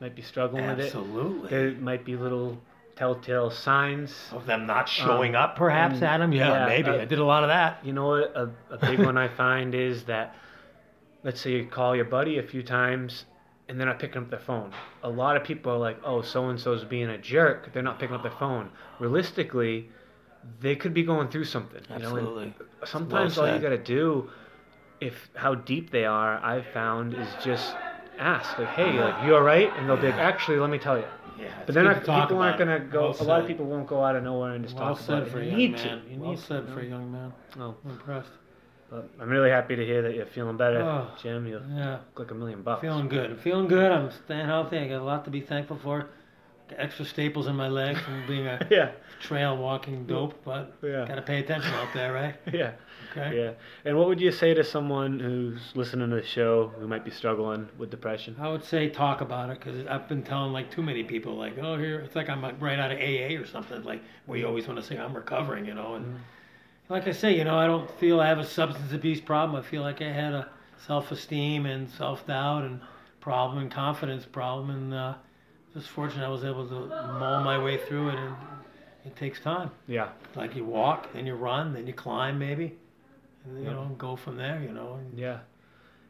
might 0.00 0.16
be 0.16 0.22
struggling 0.22 0.66
with 0.66 0.80
it. 0.80 0.86
Absolutely. 0.86 1.48
There 1.50 1.70
might 1.72 2.04
be 2.04 2.16
little 2.16 2.58
telltale 2.96 3.50
signs. 3.50 4.12
Of 4.32 4.46
them 4.46 4.66
not 4.66 4.88
showing 4.88 5.36
up, 5.36 5.50
Um, 5.50 5.56
perhaps, 5.56 5.94
and- 5.96 6.04
Adam? 6.04 6.32
Yeah, 6.32 6.48
yeah, 6.48 6.66
maybe. 6.66 6.90
uh, 6.90 7.02
I 7.02 7.04
did 7.04 7.20
a 7.20 7.24
lot 7.24 7.44
of 7.44 7.48
that. 7.50 7.84
You 7.84 7.92
know 7.92 8.08
what? 8.08 8.32
A, 8.36 8.50
a 8.70 8.78
big 8.78 8.98
one 9.04 9.16
I 9.16 9.28
find 9.28 9.74
is 9.74 10.02
that, 10.04 10.34
let's 11.22 11.40
say 11.40 11.52
you 11.52 11.66
call 11.66 11.94
your 11.94 12.04
buddy 12.06 12.38
a 12.38 12.42
few 12.42 12.64
times, 12.64 13.24
and 13.68 13.78
they're 13.78 13.86
not 13.86 13.98
picking 13.98 14.22
up 14.22 14.30
their 14.30 14.38
phone. 14.38 14.72
A 15.02 15.08
lot 15.08 15.36
of 15.36 15.44
people 15.44 15.72
are 15.72 15.78
like, 15.78 15.98
"Oh, 16.04 16.22
so 16.22 16.48
and 16.48 16.60
so's 16.60 16.84
being 16.84 17.08
a 17.08 17.18
jerk. 17.18 17.72
They're 17.72 17.82
not 17.82 17.98
picking 17.98 18.14
up 18.14 18.22
their 18.22 18.32
phone." 18.32 18.70
Realistically, 18.98 19.88
they 20.60 20.76
could 20.76 20.92
be 20.94 21.02
going 21.02 21.28
through 21.28 21.44
something. 21.44 21.82
You 21.90 21.98
know, 22.00 22.16
and 22.16 22.26
Absolutely. 22.26 22.54
sometimes 22.84 23.36
Well 23.36 23.46
all 23.46 23.54
you 23.54 23.60
got 23.60 23.70
to 23.70 23.78
do, 23.78 24.30
if 25.00 25.30
how 25.34 25.54
deep 25.54 25.90
they 25.90 26.04
are, 26.04 26.38
I've 26.44 26.66
found 26.66 27.14
is 27.14 27.28
just 27.42 27.74
ask, 28.18 28.58
like, 28.58 28.68
"Hey, 28.68 28.98
uh-huh. 28.98 29.08
like, 29.08 29.24
you 29.26 29.34
all 29.34 29.42
right?" 29.42 29.70
And 29.76 29.88
they'll 29.88 29.96
be 29.96 30.08
like, 30.08 30.16
"Actually, 30.16 30.58
let 30.58 30.70
me 30.70 30.78
tell 30.78 30.98
you." 30.98 31.04
Yeah, 31.38 31.48
But 31.66 31.74
they're 31.74 31.82
not. 31.82 32.00
People 32.00 32.38
aren't 32.38 32.58
gonna 32.58 32.78
go. 32.78 33.10
Well 33.10 33.16
a 33.22 33.24
lot 33.24 33.40
of 33.40 33.46
people 33.46 33.66
won't 33.66 33.88
go 33.88 34.04
out 34.04 34.14
of 34.14 34.22
nowhere 34.22 34.54
and 34.54 34.64
just 34.64 34.76
Well 34.76 34.94
talk 34.94 35.00
said 35.04 35.18
about 35.18 35.28
for 35.30 35.40
it. 35.40 35.46
You 35.46 35.56
need 35.56 35.72
man. 35.72 36.02
to. 36.02 36.10
You 36.12 36.20
well 36.20 36.30
need 36.30 36.38
said 36.38 36.64
you 36.68 36.74
for 36.74 36.80
a 36.80 36.86
young 36.86 37.10
man. 37.10 37.32
Oh, 37.58 37.74
I'm 37.84 37.90
impressed. 37.90 38.30
But 38.94 39.10
I'm 39.20 39.28
really 39.28 39.50
happy 39.50 39.74
to 39.74 39.84
hear 39.84 40.02
that 40.02 40.14
you're 40.14 40.26
feeling 40.26 40.56
better, 40.56 40.80
Oh. 40.82 41.08
Jim. 41.20 41.46
You 41.46 41.60
Yeah, 41.74 41.98
look 42.14 42.18
like 42.20 42.30
a 42.30 42.34
million 42.34 42.62
bucks. 42.62 42.80
feeling 42.80 43.08
good. 43.08 43.30
I'm 43.32 43.38
feeling 43.38 43.66
good. 43.66 43.90
I'm 43.90 44.10
staying 44.12 44.46
healthy. 44.46 44.78
I 44.78 44.86
got 44.88 45.00
a 45.00 45.04
lot 45.04 45.24
to 45.24 45.30
be 45.30 45.40
thankful 45.40 45.78
for. 45.82 46.06
Got 46.70 46.78
extra 46.80 47.04
staples 47.04 47.46
in 47.48 47.56
my 47.56 47.68
legs 47.68 47.98
from 48.00 48.24
being 48.26 48.46
a 48.46 48.64
yeah, 48.70 48.92
trail 49.20 49.56
walking 49.56 50.06
dope, 50.06 50.34
but 50.44 50.74
yeah, 50.82 51.04
gotta 51.06 51.20
pay 51.22 51.40
attention 51.40 51.74
out 51.74 51.92
there, 51.92 52.12
right? 52.12 52.36
yeah, 52.52 52.72
Okay. 53.10 53.36
yeah. 53.36 53.50
And 53.84 53.98
what 53.98 54.06
would 54.08 54.18
you 54.20 54.30
say 54.32 54.54
to 54.54 54.64
someone 54.64 55.18
who's 55.20 55.60
listening 55.74 56.08
to 56.10 56.16
the 56.16 56.24
show 56.24 56.68
who 56.78 56.86
might 56.88 57.04
be 57.04 57.10
struggling 57.10 57.68
with 57.76 57.90
depression? 57.90 58.36
I 58.40 58.48
would 58.48 58.64
say 58.64 58.88
talk 58.88 59.20
about 59.20 59.50
it 59.50 59.58
because 59.58 59.86
I've 59.88 60.08
been 60.08 60.22
telling 60.22 60.52
like 60.54 60.70
too 60.70 60.82
many 60.82 61.02
people 61.04 61.34
like, 61.34 61.58
oh, 61.58 61.76
here 61.76 61.98
it's 62.00 62.14
like 62.16 62.28
I'm 62.30 62.42
right 62.60 62.78
out 62.78 62.92
of 62.92 62.98
AA 62.98 63.38
or 63.42 63.44
something 63.46 63.82
like 63.82 64.02
where 64.26 64.38
you 64.38 64.46
always 64.46 64.66
want 64.68 64.78
to 64.80 64.86
say 64.86 64.96
I'm 64.96 65.14
recovering, 65.14 65.66
you 65.66 65.74
know. 65.74 65.96
And 65.96 66.06
Mhm. 66.06 66.18
Like 66.88 67.08
I 67.08 67.12
say, 67.12 67.36
you 67.36 67.44
know, 67.44 67.58
I 67.58 67.66
don't 67.66 67.90
feel 67.98 68.20
I 68.20 68.26
have 68.28 68.38
a 68.38 68.46
substance 68.46 68.92
abuse 68.92 69.20
problem. 69.20 69.62
I 69.62 69.66
feel 69.66 69.82
like 69.82 70.02
I 70.02 70.12
had 70.12 70.32
a 70.32 70.48
self-esteem 70.86 71.66
and 71.66 71.88
self-doubt 71.88 72.64
and 72.64 72.80
problem 73.20 73.58
and 73.58 73.70
confidence 73.70 74.26
problem, 74.26 74.70
and 74.70 74.94
uh, 74.94 75.14
just 75.72 75.88
fortunate 75.88 76.24
I 76.24 76.28
was 76.28 76.44
able 76.44 76.68
to 76.68 76.74
mull 77.18 77.42
my 77.42 77.62
way 77.62 77.78
through 77.78 78.10
it. 78.10 78.18
And 78.18 78.36
it 79.04 79.16
takes 79.16 79.40
time. 79.40 79.70
Yeah, 79.86 80.08
Like 80.34 80.54
you 80.56 80.64
walk, 80.64 81.12
then 81.12 81.26
you 81.26 81.34
run, 81.34 81.72
then 81.72 81.86
you 81.86 81.92
climb 81.92 82.38
maybe, 82.38 82.76
and 83.44 83.58
you 83.58 83.64
Yep. 83.64 83.72
know, 83.72 83.94
go 83.98 84.16
from 84.16 84.36
there. 84.36 84.62
You 84.62 84.72
know. 84.72 84.94
And, 84.94 85.18
yeah. 85.18 85.40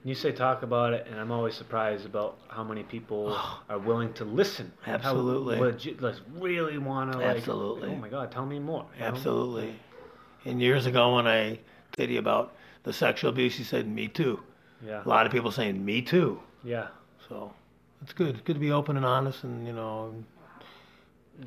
And 0.03 0.11
you 0.11 0.15
say 0.15 0.33
talk 0.33 0.63
about 0.63 0.93
it, 0.93 1.07
and 1.09 1.19
I'm 1.19 1.31
always 1.31 1.55
surprised 1.55 2.05
about 2.05 2.39
how 2.49 2.65
many 2.65 2.83
people 2.83 3.39
are 3.69 3.79
willing 3.79 4.13
to 4.15 4.25
listen. 4.25 4.73
how 4.83 4.95
Absolutely. 4.95 5.59
legit, 5.59 6.03
like, 6.03 6.17
really 6.39 6.79
want 6.79 7.13
to 7.13 7.19
like. 7.19 7.37
Absolutely. 7.39 7.91
Oh 7.91 7.97
my 7.97 8.09
God, 8.09 8.31
tell 8.33 8.47
me 8.47 8.59
more. 8.59 8.87
Absolutely. 9.01 9.67
know? 9.67 9.73
And 10.45 10.61
years 10.61 10.87
ago, 10.87 11.15
when 11.17 11.27
I 11.27 11.59
did 11.97 12.11
you 12.11 12.19
about 12.19 12.55
the 12.83 12.93
sexual 12.93 13.31
abuse, 13.31 13.59
you 13.59 13.65
said, 13.65 13.87
"Me 13.89 14.09
too." 14.09 14.41
Yeah, 14.85 15.03
A 15.05 15.09
lot 15.09 15.25
of 15.27 15.33
people 15.33 15.51
saying, 15.51 15.85
"Me 15.85 16.03
too." 16.03 16.41
yeah, 16.63 16.89
So 17.29 17.53
it's 18.03 18.13
good. 18.13 18.31
It's 18.37 18.41
good 18.45 18.55
to 18.55 18.61
be 18.61 18.71
open 18.73 18.97
and 18.97 19.07
honest, 19.07 19.45
and 19.45 19.67
you 19.67 19.73
know, 19.73 20.13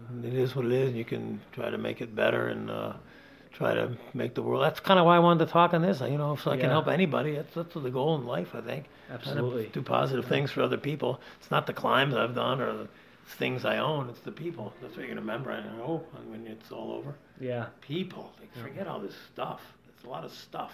and 0.10 0.26
it 0.26 0.34
is 0.34 0.56
what 0.56 0.66
it 0.66 0.72
is. 0.72 0.94
You 0.94 1.06
can 1.06 1.40
try 1.52 1.70
to 1.70 1.78
make 1.78 2.02
it 2.02 2.16
better 2.16 2.48
and 2.48 2.70
uh, 2.72 2.94
try 3.52 3.74
to 3.76 3.96
make 4.14 4.34
the 4.34 4.42
world. 4.42 4.64
That's 4.64 4.80
kind 4.80 5.00
of 5.00 5.06
why 5.06 5.16
I 5.16 5.20
wanted 5.20 5.46
to 5.46 5.52
talk 5.52 5.74
on 5.74 5.82
this. 5.84 6.02
You 6.02 6.18
know, 6.18 6.36
so 6.36 6.52
I 6.52 6.56
Yeah. 6.56 6.62
can 6.62 6.70
help 6.72 6.88
anybody. 6.88 7.36
That's 7.36 7.54
that's 7.54 7.74
the 7.76 7.92
goal 7.92 8.16
in 8.16 8.26
life, 8.26 8.56
I 8.56 8.62
think. 8.62 8.86
Absolutely. 9.12 9.68
do 9.72 9.82
positive 9.82 10.26
things 10.26 10.52
for 10.52 10.62
other 10.62 10.78
people. 10.78 11.22
It's 11.40 11.52
not 11.52 11.66
the 11.68 11.74
climbs 11.74 12.14
I've 12.16 12.36
done 12.36 12.60
or 12.62 12.74
the 12.74 12.88
things 13.36 13.66
I 13.66 13.78
own. 13.78 14.10
It's 14.10 14.22
the 14.22 14.32
people. 14.32 14.74
That's 14.82 14.94
what 14.96 15.00
you're 15.06 15.10
gonna 15.10 15.22
remember. 15.22 15.52
I 15.52 15.62
know 15.78 16.04
when 16.28 16.48
it's 16.48 16.72
all 16.72 16.92
over. 16.92 17.16
Yeah, 17.40 17.68
People. 17.82 18.32
Like, 18.40 18.54
forget 18.64 18.88
all 18.88 19.00
this 19.00 19.16
stuff. 19.34 19.62
It's 19.90 20.04
a 20.06 20.10
lot 20.10 20.24
of 20.24 20.32
stuff. 20.32 20.72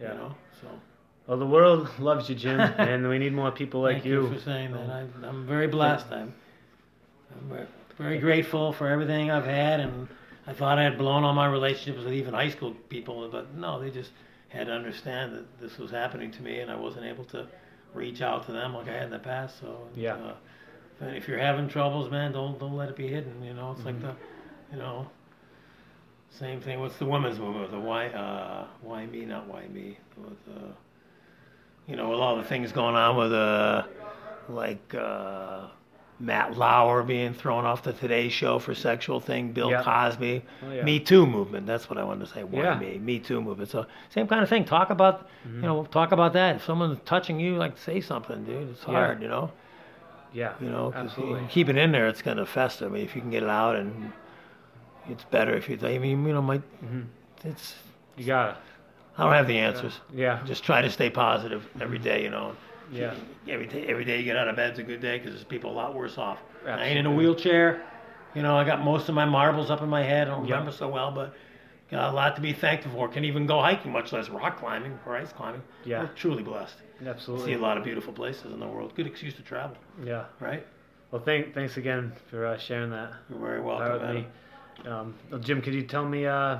yeah. 0.00 0.12
You 0.12 0.18
know. 0.18 0.34
So 0.60 0.68
Well, 1.26 1.38
the 1.38 1.46
world 1.46 1.88
loves 1.98 2.28
you, 2.28 2.34
Jim, 2.34 2.60
and 2.78 3.08
we 3.08 3.18
need 3.18 3.32
more 3.32 3.50
people 3.50 3.80
like 3.82 3.96
thank 3.96 4.06
you. 4.06 4.22
you. 4.28 4.34
for 4.34 4.40
saying 4.40 4.72
that. 4.72 4.90
I, 4.90 5.06
I'm 5.26 5.46
very 5.46 5.66
blessed. 5.66 6.06
I'm, 6.10 6.34
I'm 7.50 7.66
very, 7.98 8.18
grateful 8.18 8.72
for 8.72 8.88
everything 8.88 9.30
I've 9.30 9.44
had, 9.46 9.80
and 9.80 10.08
I 10.46 10.52
thought 10.52 10.78
I 10.78 10.82
had 10.82 10.98
blown 10.98 11.24
all 11.24 11.32
my 11.32 11.46
relationships 11.46 12.04
with 12.04 12.12
even 12.14 12.34
high 12.34 12.50
school 12.50 12.72
people, 12.88 13.28
but 13.30 13.54
no, 13.54 13.80
they 13.80 13.90
just 13.90 14.10
had 14.48 14.66
to 14.66 14.72
understand 14.72 15.34
that 15.34 15.60
this 15.60 15.78
was 15.78 15.90
happening 15.90 16.30
to 16.32 16.42
me, 16.42 16.60
and 16.60 16.70
I 16.70 16.76
wasn't 16.76 17.06
able 17.06 17.24
to 17.26 17.46
reach 17.94 18.20
out 18.20 18.46
to 18.46 18.52
them 18.52 18.74
like 18.74 18.88
I 18.88 18.92
had 18.94 19.04
in 19.04 19.10
the 19.10 19.18
past. 19.20 19.58
So 19.60 19.88
Yeah. 19.94 20.14
uh, 20.14 20.34
if 21.00 21.28
you're 21.28 21.38
having 21.38 21.68
troubles, 21.68 22.10
man, 22.10 22.32
don't 22.32 22.58
don't 22.58 22.76
let 22.76 22.88
it 22.88 22.96
be 22.96 23.08
hidden. 23.08 23.42
You 23.42 23.54
know, 23.54 23.72
it's 23.76 23.84
like 23.84 23.96
Mm-hmm. 23.96 24.06
the, 24.06 24.14
you 24.72 24.78
know. 24.78 25.06
Same 26.30 26.60
thing. 26.60 26.80
What's 26.80 26.96
the 26.96 27.04
women's 27.04 27.38
movement? 27.38 27.70
The 27.70 27.78
why, 27.78 28.08
uh, 28.08 28.66
why 28.82 29.06
me, 29.06 29.24
not 29.24 29.46
why 29.46 29.66
me. 29.68 29.98
With, 30.16 30.32
uh, 30.56 30.72
you 31.86 31.94
know, 31.94 32.10
with 32.10 32.18
all 32.18 32.36
the 32.36 32.42
things 32.42 32.72
going 32.72 32.96
on 32.96 33.16
with, 33.16 33.32
uh, 33.32 33.84
like 34.48 34.94
uh, 34.96 35.66
Matt 36.18 36.56
Lauer 36.58 37.04
being 37.04 37.34
thrown 37.34 37.64
off 37.64 37.84
the 37.84 37.92
Today 37.92 38.28
Show 38.28 38.58
for 38.58 38.74
sexual 38.74 39.20
thing, 39.20 39.52
Bill 39.52 39.70
Yeah. 39.70 39.82
Cosby, 39.84 40.42
Oh, 40.66 40.72
yeah. 40.72 40.82
Me 40.84 40.98
Too 40.98 41.24
movement. 41.24 41.66
That's 41.68 41.88
what 41.88 41.98
I 41.98 42.04
wanted 42.04 42.26
to 42.26 42.32
say. 42.32 42.42
Why 42.42 42.62
Yeah. 42.64 42.78
me? 42.80 42.98
Me 42.98 43.20
Too 43.20 43.40
movement. 43.40 43.70
So 43.70 43.86
same 44.10 44.26
kind 44.26 44.42
of 44.42 44.48
thing. 44.48 44.64
Talk 44.64 44.90
about, 44.90 45.28
Mm-hmm. 45.46 45.56
you 45.60 45.66
know, 45.68 45.84
talk 45.84 46.10
about 46.10 46.32
that. 46.32 46.56
If 46.56 46.64
someone's 46.64 46.98
touching 47.04 47.38
you, 47.38 47.56
like 47.56 47.78
say 47.78 48.00
something, 48.00 48.42
dude. 48.44 48.70
It's 48.70 48.82
hard, 48.82 49.22
you 49.22 49.28
know. 49.28 49.52
Yeah, 50.34 50.52
You 50.60 50.68
know, 50.68 50.90
'cause 50.90 51.06
absolutely. 51.06 51.46
keep 51.48 51.68
it 51.68 51.76
in 51.76 51.92
there, 51.92 52.08
it's 52.08 52.20
gonna 52.20 52.44
fester. 52.44 52.86
I 52.86 52.88
mean, 52.88 53.04
if 53.04 53.14
you 53.14 53.22
can 53.22 53.30
get 53.30 53.42
it 53.44 53.48
out, 53.48 53.76
and 53.76 54.12
it's 55.08 55.24
better 55.24 55.54
if 55.54 55.68
you. 55.70 55.78
I 55.82 55.96
mean, 55.98 56.26
you 56.26 56.32
know, 56.34 56.42
my, 56.42 56.58
Mhm. 56.84 57.04
it's. 57.44 57.76
You 58.16 58.26
gotta. 58.26 58.56
I 59.16 59.22
don't 59.22 59.32
have 59.32 59.46
the 59.46 59.58
answers. 59.58 60.00
Yeah, 60.12 60.40
Just 60.44 60.64
try 60.64 60.82
to 60.82 60.90
stay 60.90 61.08
positive 61.08 61.68
every 61.80 61.98
day, 61.98 62.24
you 62.24 62.30
know. 62.30 62.56
yeah, 62.92 63.14
Every 63.48 63.66
day, 63.66 63.86
every 63.86 64.04
day 64.04 64.18
you 64.18 64.24
get 64.24 64.36
out 64.36 64.48
of 64.48 64.56
bed's 64.56 64.78
a 64.80 64.82
good 64.82 65.00
day 65.00 65.18
because 65.18 65.32
there's 65.34 65.44
people 65.44 65.70
a 65.70 65.72
lot 65.72 65.94
worse 65.94 66.18
off. 66.18 66.38
Absolutely. 66.62 66.82
I 66.84 66.86
ain't 66.88 66.98
in 66.98 67.06
a 67.06 67.12
wheelchair. 67.14 67.80
You 68.34 68.42
know, 68.42 68.56
I 68.56 68.64
got 68.64 68.82
most 68.82 69.08
of 69.08 69.14
my 69.14 69.24
marbles 69.24 69.70
up 69.70 69.82
in 69.82 69.88
my 69.88 70.02
head. 70.02 70.26
I 70.26 70.32
don't 70.32 70.46
Yeah. 70.46 70.54
remember 70.54 70.72
so 70.72 70.88
well, 70.88 71.12
but 71.12 71.32
got 71.92 72.10
a 72.10 72.12
lot 72.12 72.34
to 72.36 72.42
be 72.42 72.52
thankful 72.52 72.90
for. 72.90 73.08
Can 73.08 73.24
even 73.24 73.46
go 73.46 73.60
hiking, 73.60 73.92
much 73.92 74.12
less 74.12 74.28
rock 74.28 74.58
climbing 74.58 74.98
or 75.06 75.16
ice 75.16 75.32
climbing. 75.32 75.62
Yeah. 75.84 76.00
We're 76.00 76.08
truly 76.08 76.42
blessed. 76.42 76.76
Absolutely. 77.04 77.46
See 77.52 77.52
a 77.54 77.60
lot 77.60 77.76
of 77.78 77.84
beautiful 77.84 78.12
places 78.12 78.52
in 78.52 78.60
the 78.60 78.66
world. 78.66 78.94
Good 78.94 79.06
excuse 79.06 79.34
to 79.34 79.42
travel, 79.42 79.76
Yeah. 80.04 80.24
right? 80.40 80.66
Well, 81.10 81.22
thank, 81.22 81.54
thanks 81.54 81.76
again 81.76 82.12
for 82.30 82.46
uh, 82.46 82.58
sharing 82.58 82.90
that 82.90 83.12
You're 83.30 83.38
very 83.38 83.60
welcome, 83.60 83.92
with 83.92 84.14
me. 84.16 84.26
Um, 84.90 85.14
well, 85.30 85.40
Jim, 85.40 85.62
could 85.62 85.74
you 85.74 85.82
tell 85.82 86.04
me 86.04 86.26
uh, 86.26 86.58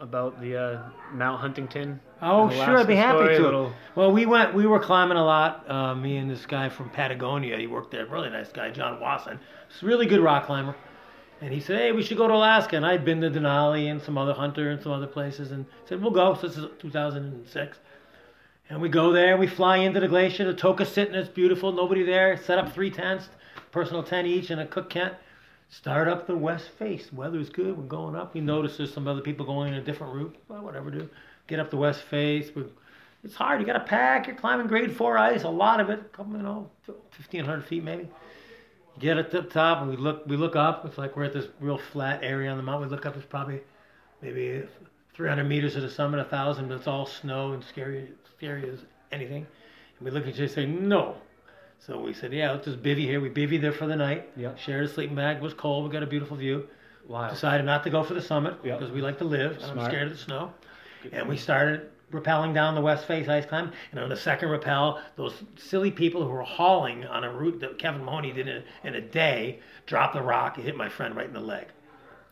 about 0.00 0.40
the 0.40 0.56
uh, 0.56 0.82
Mount 1.12 1.40
Huntington? 1.40 2.00
Oh, 2.20 2.50
sure, 2.50 2.78
I'd 2.78 2.86
be 2.88 2.96
happy 2.96 3.18
story, 3.18 3.36
to. 3.36 3.42
little- 3.42 3.72
Well, 3.94 4.10
we 4.10 4.26
went, 4.26 4.54
we 4.54 4.66
were 4.66 4.80
climbing 4.80 5.16
a 5.18 5.24
lot. 5.24 5.68
Uh, 5.70 5.94
me 5.94 6.16
and 6.16 6.28
this 6.30 6.46
guy 6.46 6.68
from 6.68 6.90
Patagonia. 6.90 7.56
He 7.58 7.66
worked 7.66 7.90
there. 7.92 8.06
Really 8.06 8.30
nice 8.30 8.50
guy, 8.50 8.70
John 8.70 9.00
Wasson. 9.00 9.38
He's 9.72 9.82
a 9.82 9.86
really 9.86 10.06
good 10.06 10.20
rock 10.20 10.46
climber. 10.46 10.74
And 11.40 11.52
he 11.52 11.60
said, 11.60 11.76
"Hey, 11.78 11.92
we 11.92 12.02
should 12.02 12.16
go 12.16 12.26
to 12.26 12.32
Alaska." 12.34 12.76
And 12.76 12.86
I'd 12.86 13.04
been 13.04 13.20
to 13.20 13.28
Denali 13.28 13.90
and 13.90 14.00
some 14.00 14.16
other 14.16 14.32
Hunter 14.32 14.70
and 14.70 14.80
some 14.82 14.92
other 14.92 15.06
places, 15.08 15.50
and 15.52 15.66
said, 15.84 16.00
"We'll 16.00 16.12
go." 16.12 16.34
So 16.34 16.46
this 16.48 16.56
is 16.56 16.64
2006. 16.78 17.78
And 18.70 18.80
we 18.80 18.88
go 18.88 19.12
there. 19.12 19.36
We 19.36 19.46
fly 19.46 19.78
into 19.78 20.00
the 20.00 20.08
glacier. 20.08 20.44
The 20.44 20.54
Tokositna. 20.54 21.14
It's 21.14 21.28
beautiful. 21.28 21.72
Nobody 21.72 22.02
there. 22.02 22.36
Set 22.36 22.58
up 22.58 22.72
three 22.72 22.90
tents, 22.90 23.28
personal 23.70 24.02
tent 24.02 24.26
each, 24.26 24.50
and 24.50 24.60
a 24.60 24.66
cook 24.66 24.90
tent. 24.90 25.14
Start 25.68 26.08
up 26.08 26.26
the 26.26 26.36
west 26.36 26.68
face. 26.70 27.12
Weather's 27.12 27.50
good. 27.50 27.76
We're 27.76 27.84
going 27.84 28.16
up. 28.16 28.34
We 28.34 28.40
notice 28.40 28.76
there's 28.76 28.92
some 28.92 29.06
other 29.06 29.20
people 29.20 29.44
going 29.44 29.72
in 29.72 29.74
a 29.74 29.82
different 29.82 30.14
route. 30.14 30.36
Well, 30.48 30.62
whatever, 30.62 30.90
do. 30.90 31.08
Get 31.46 31.60
up 31.60 31.70
the 31.70 31.76
west 31.76 32.02
face. 32.02 32.54
We, 32.54 32.64
it's 33.22 33.34
hard. 33.34 33.60
You 33.60 33.66
got 33.66 33.74
to 33.74 33.80
pack. 33.80 34.26
You're 34.26 34.36
climbing 34.36 34.66
grade 34.66 34.96
four 34.96 35.18
ice. 35.18 35.42
A 35.42 35.48
lot 35.48 35.80
of 35.80 35.90
it. 35.90 36.12
Couple, 36.12 36.36
you 36.36 36.42
know, 36.42 36.70
1,500 36.86 37.64
feet 37.64 37.84
maybe. 37.84 38.08
Get 38.98 39.18
at 39.18 39.30
the 39.30 39.42
top, 39.42 39.82
and 39.82 39.90
we 39.90 39.96
look. 39.96 40.26
We 40.26 40.36
look 40.36 40.56
up. 40.56 40.86
It's 40.86 40.96
like 40.96 41.16
we're 41.16 41.24
at 41.24 41.32
this 41.32 41.48
real 41.60 41.78
flat 41.78 42.20
area 42.22 42.50
on 42.50 42.56
the 42.56 42.62
mountain. 42.62 42.88
We 42.88 42.94
look 42.94 43.04
up. 43.04 43.16
It's 43.16 43.26
probably 43.26 43.60
maybe 44.22 44.62
300 45.14 45.44
meters 45.44 45.74
to 45.74 45.80
the 45.80 45.90
summit, 45.90 46.20
a 46.20 46.24
thousand, 46.24 46.68
but 46.68 46.76
it's 46.76 46.86
all 46.86 47.06
snow 47.06 47.52
and 47.52 47.62
scary, 47.62 48.08
scary 48.44 48.68
as 48.70 48.80
anything. 49.12 49.46
And 49.98 50.04
we 50.04 50.10
look 50.10 50.24
at 50.24 50.28
each 50.30 50.34
other 50.34 50.44
and 50.44 50.52
say, 50.52 50.66
no. 50.66 51.16
So 51.78 51.98
we 52.00 52.12
said, 52.12 52.32
yeah, 52.32 52.52
let's 52.52 52.64
just 52.66 52.82
bivvy 52.82 53.00
here. 53.04 53.20
We 53.20 53.30
bivvied 53.30 53.60
there 53.60 53.72
for 53.72 53.86
the 53.86 53.96
night. 53.96 54.28
Yep. 54.36 54.58
Shared 54.58 54.84
a 54.84 54.88
sleeping 54.88 55.16
bag. 55.16 55.36
It 55.38 55.42
was 55.42 55.54
cold. 55.54 55.84
We 55.84 55.90
got 55.90 56.02
a 56.02 56.06
beautiful 56.06 56.36
view. 56.36 56.66
Wow. 57.08 57.28
Decided 57.30 57.66
not 57.66 57.84
to 57.84 57.90
go 57.90 58.02
for 58.02 58.14
the 58.14 58.22
summit 58.22 58.54
Yep. 58.64 58.78
because 58.78 58.92
we 58.94 59.02
like 59.02 59.18
to 59.18 59.24
live. 59.24 59.58
And 59.62 59.80
I'm 59.80 59.86
scared 59.86 60.04
of 60.08 60.12
the 60.12 60.18
snow. 60.18 60.52
And 61.12 61.28
we 61.28 61.36
started 61.36 61.90
rappelling 62.12 62.54
down 62.54 62.74
the 62.74 62.80
west 62.80 63.06
face 63.06 63.28
ice 63.28 63.44
climb. 63.44 63.72
And 63.90 64.00
on 64.00 64.08
the 64.08 64.16
second 64.16 64.48
rappel, 64.50 65.00
those 65.16 65.34
silly 65.56 65.90
people 65.90 66.22
who 66.22 66.30
were 66.30 66.42
hauling 66.42 67.04
on 67.04 67.24
a 67.24 67.32
route 67.32 67.60
that 67.60 67.78
Kevin 67.78 68.04
Mahoney 68.04 68.32
did 68.32 68.48
in 68.48 68.56
a, 68.58 68.86
in 68.88 68.94
a 68.94 69.00
day 69.00 69.60
dropped 69.86 70.14
the 70.14 70.22
rock. 70.22 70.56
and 70.56 70.64
hit 70.64 70.76
my 70.76 70.88
friend 70.88 71.14
right 71.14 71.26
in 71.26 71.34
the 71.34 71.40
leg. 71.40 71.66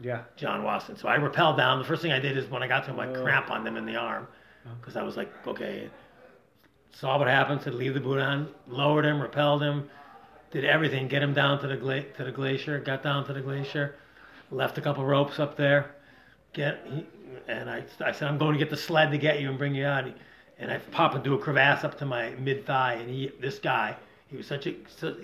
Yeah. 0.01 0.23
John 0.37 0.63
Wasson. 0.65 0.97
So 0.97 1.09
I 1.09 1.19
rappelled 1.19 1.59
down. 1.59 1.79
The 1.79 1.85
first 1.85 2.01
thing 2.01 2.13
I 2.13 2.19
did 2.19 2.37
is 2.39 2.49
when 2.51 2.63
I 2.63 2.69
got 2.69 2.85
to 2.85 2.91
him, 2.93 2.99
I 3.01 3.09
Oh. 3.09 3.23
cramp 3.23 3.51
on 3.51 3.65
them 3.65 3.77
in 3.77 3.85
the 3.85 3.97
arm 3.97 4.27
because 4.81 4.97
I 4.97 5.03
was 5.03 5.17
like, 5.17 5.31
okay. 5.47 5.91
Saw 6.93 7.19
what 7.19 7.29
happened. 7.29 7.63
Said 7.63 7.75
leave 7.75 7.95
the 7.95 8.01
boot 8.01 8.21
on. 8.21 8.49
Lowered 8.67 9.05
him, 9.05 9.21
repelled 9.21 9.63
him, 9.63 9.89
did 10.51 10.65
everything. 10.65 11.09
Get 11.09 11.23
him 11.23 11.33
down 11.35 11.61
to 11.61 11.67
the 11.67 11.77
gla- 11.77 12.03
to 12.03 12.25
the 12.25 12.33
glacier. 12.33 12.79
Got 12.79 13.03
down 13.03 13.25
to 13.27 13.33
the 13.33 13.41
glacier. 13.41 13.97
Left 14.51 14.79
a 14.79 14.81
couple 14.81 15.05
ropes 15.05 15.41
up 15.41 15.57
there. 15.57 15.95
Get 16.53 16.81
he, 16.87 17.07
and 17.49 17.71
I, 17.71 17.85
I 18.05 18.13
said 18.13 18.29
I'm 18.29 18.39
going 18.39 18.53
to 18.53 18.59
get 18.59 18.71
the 18.71 18.77
sled 18.77 19.11
to 19.11 19.19
get 19.19 19.41
you 19.41 19.49
and 19.49 19.59
bring 19.59 19.75
you 19.75 19.87
out. 19.87 20.05
And 20.59 20.71
I 20.71 20.79
pop 20.79 21.15
into 21.15 21.35
a 21.35 21.39
crevasse 21.39 21.83
up 21.83 21.99
to 21.99 22.07
my 22.07 22.31
mid 22.31 22.67
thigh, 22.67 22.95
and 22.95 23.09
he 23.09 23.33
this 23.41 23.59
guy 23.59 23.97
He 24.29 24.37
was 24.37 24.47
such 24.47 24.67
a 24.67 24.75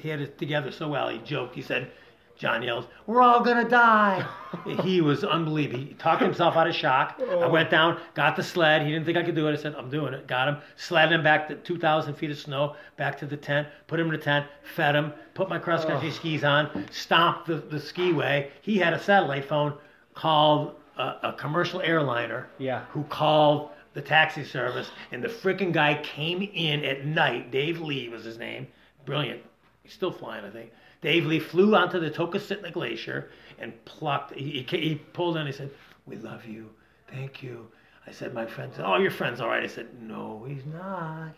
he 0.00 0.08
had 0.08 0.20
it 0.20 0.38
together 0.38 0.72
so 0.72 0.88
well. 0.88 1.08
He 1.08 1.18
joked. 1.18 1.54
He 1.54 1.62
said, 1.62 1.90
John 2.38 2.62
yells, 2.62 2.86
"We're 3.06 3.20
all 3.20 3.40
gonna 3.40 3.68
die." 3.68 4.24
he 4.84 5.00
was 5.00 5.24
unbelievable. 5.24 5.84
He 5.84 5.94
talked 5.94 6.22
himself 6.22 6.56
out 6.56 6.68
of 6.68 6.74
shock. 6.74 7.16
I 7.20 7.24
oh. 7.24 7.50
went 7.50 7.68
down, 7.68 8.00
got 8.14 8.36
the 8.36 8.44
sled. 8.44 8.82
He 8.82 8.92
didn't 8.92 9.04
think 9.04 9.18
I 9.18 9.24
could 9.24 9.34
do 9.34 9.48
it. 9.48 9.52
I 9.52 9.56
said, 9.56 9.74
"I'm 9.74 9.90
doing 9.90 10.14
it." 10.14 10.26
Got 10.28 10.48
him, 10.48 10.58
sledded 10.76 11.12
him 11.16 11.24
back 11.24 11.48
to 11.48 11.56
2,000 11.56 12.14
feet 12.14 12.30
of 12.30 12.38
snow, 12.38 12.76
back 12.96 13.18
to 13.18 13.26
the 13.26 13.36
tent, 13.36 13.66
put 13.88 13.98
him 13.98 14.06
in 14.06 14.12
the 14.12 14.18
tent, 14.18 14.46
fed 14.62 14.94
him, 14.94 15.12
put 15.34 15.48
my 15.48 15.58
cross 15.58 15.84
oh. 15.84 15.88
country 15.88 16.12
skis 16.12 16.44
on, 16.44 16.86
stomped 16.92 17.48
the, 17.48 17.56
the 17.56 17.78
skiway. 17.78 18.50
He 18.62 18.78
had 18.78 18.92
a 18.92 19.00
satellite 19.00 19.44
phone, 19.44 19.74
called 20.14 20.76
a, 20.96 21.16
a 21.24 21.32
commercial 21.36 21.80
airliner 21.80 22.48
Yeah. 22.58 22.84
who 22.90 23.02
called 23.04 23.70
the 23.94 24.02
taxi 24.02 24.44
service, 24.44 24.90
and 25.10 25.22
the 25.22 25.28
freaking 25.28 25.72
guy 25.72 26.00
came 26.02 26.42
in 26.42 26.84
at 26.84 27.04
night. 27.04 27.50
Dave 27.50 27.80
Lee 27.80 28.08
was 28.08 28.24
his 28.24 28.38
name. 28.38 28.68
Brilliant. 29.04 29.42
He's 29.82 29.92
still 29.92 30.12
flying, 30.12 30.44
I 30.44 30.50
think. 30.50 30.70
Dave 31.00 31.26
Lee 31.26 31.38
flew 31.38 31.74
onto 31.76 32.00
the 32.00 32.10
Tokositna 32.10 32.72
Glacier 32.72 33.30
and 33.58 33.72
plucked. 33.84 34.34
He, 34.34 34.64
he, 34.68 34.76
he 34.78 34.94
pulled 34.96 35.36
in. 35.36 35.46
He 35.46 35.52
said, 35.52 35.70
"We 36.06 36.16
love 36.16 36.44
you. 36.44 36.70
Thank 37.08 37.42
you." 37.42 37.68
I 38.06 38.10
said, 38.10 38.34
"My 38.34 38.46
friend 38.46 38.72
said, 38.74 38.84
oh, 38.86 38.98
your 38.98 39.10
friend's 39.10 39.40
all 39.40 39.48
right." 39.48 39.62
I 39.62 39.66
said, 39.66 39.88
"No, 40.00 40.44
he's 40.48 40.64
not." 40.66 41.34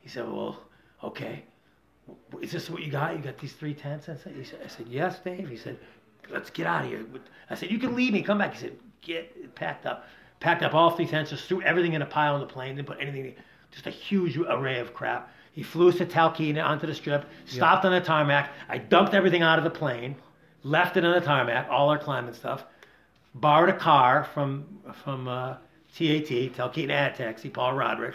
He 0.00 0.08
said, 0.08 0.26
"Well, 0.30 0.62
okay. 1.04 1.44
Is 2.40 2.50
this 2.50 2.70
what 2.70 2.82
you 2.82 2.90
got? 2.90 3.16
You 3.16 3.22
got 3.22 3.38
these 3.38 3.52
three 3.52 3.74
tents?" 3.74 4.08
I 4.08 4.16
said, 4.16 4.34
said, 4.46 4.60
I 4.64 4.68
said 4.68 4.86
"Yes, 4.88 5.20
Dave." 5.20 5.48
He 5.48 5.56
said, 5.56 5.78
"Let's 6.30 6.50
get 6.50 6.66
out 6.66 6.84
of 6.84 6.90
here." 6.90 7.04
I 7.50 7.54
said, 7.54 7.70
"You 7.70 7.78
can 7.78 7.94
leave 7.94 8.12
me. 8.12 8.22
Come 8.22 8.38
back." 8.38 8.54
He 8.54 8.60
said, 8.60 8.76
"Get 9.02 9.54
packed 9.54 9.86
up." 9.86 10.06
Packed 10.40 10.62
up 10.62 10.72
all 10.72 10.90
three 10.90 11.06
tents, 11.06 11.30
just 11.30 11.46
threw 11.48 11.60
everything 11.62 11.94
in 11.94 12.02
a 12.02 12.06
pile 12.06 12.34
on 12.34 12.40
the 12.40 12.46
plane, 12.46 12.76
didn't 12.76 12.86
put 12.86 12.98
anything. 13.00 13.34
Just 13.72 13.88
a 13.88 13.90
huge 13.90 14.36
array 14.38 14.78
of 14.78 14.94
crap. 14.94 15.32
He 15.58 15.64
flew 15.64 15.88
us 15.88 15.96
to 15.96 16.06
Talkeetna 16.06 16.64
onto 16.64 16.86
the 16.86 16.94
strip, 16.94 17.24
stopped 17.44 17.84
on 17.84 17.90
the 17.90 18.00
tarmac. 18.00 18.52
I 18.68 18.78
dumped 18.78 19.12
everything 19.12 19.42
out 19.42 19.58
of 19.58 19.64
the 19.64 19.70
plane, 19.70 20.14
left 20.62 20.96
it 20.96 21.04
on 21.04 21.12
the 21.14 21.20
tarmac, 21.20 21.66
all 21.68 21.88
our 21.88 21.98
climbing 21.98 22.34
stuff. 22.34 22.62
Borrowed 23.34 23.68
a 23.68 23.76
car 23.76 24.28
from 24.32 24.66
from 25.02 25.26
uh, 25.26 25.54
TAT, 25.92 26.28
Talkeetna 26.54 26.90
Air 26.92 27.12
Taxi, 27.16 27.50
Paul 27.50 27.72
Roderick. 27.72 28.14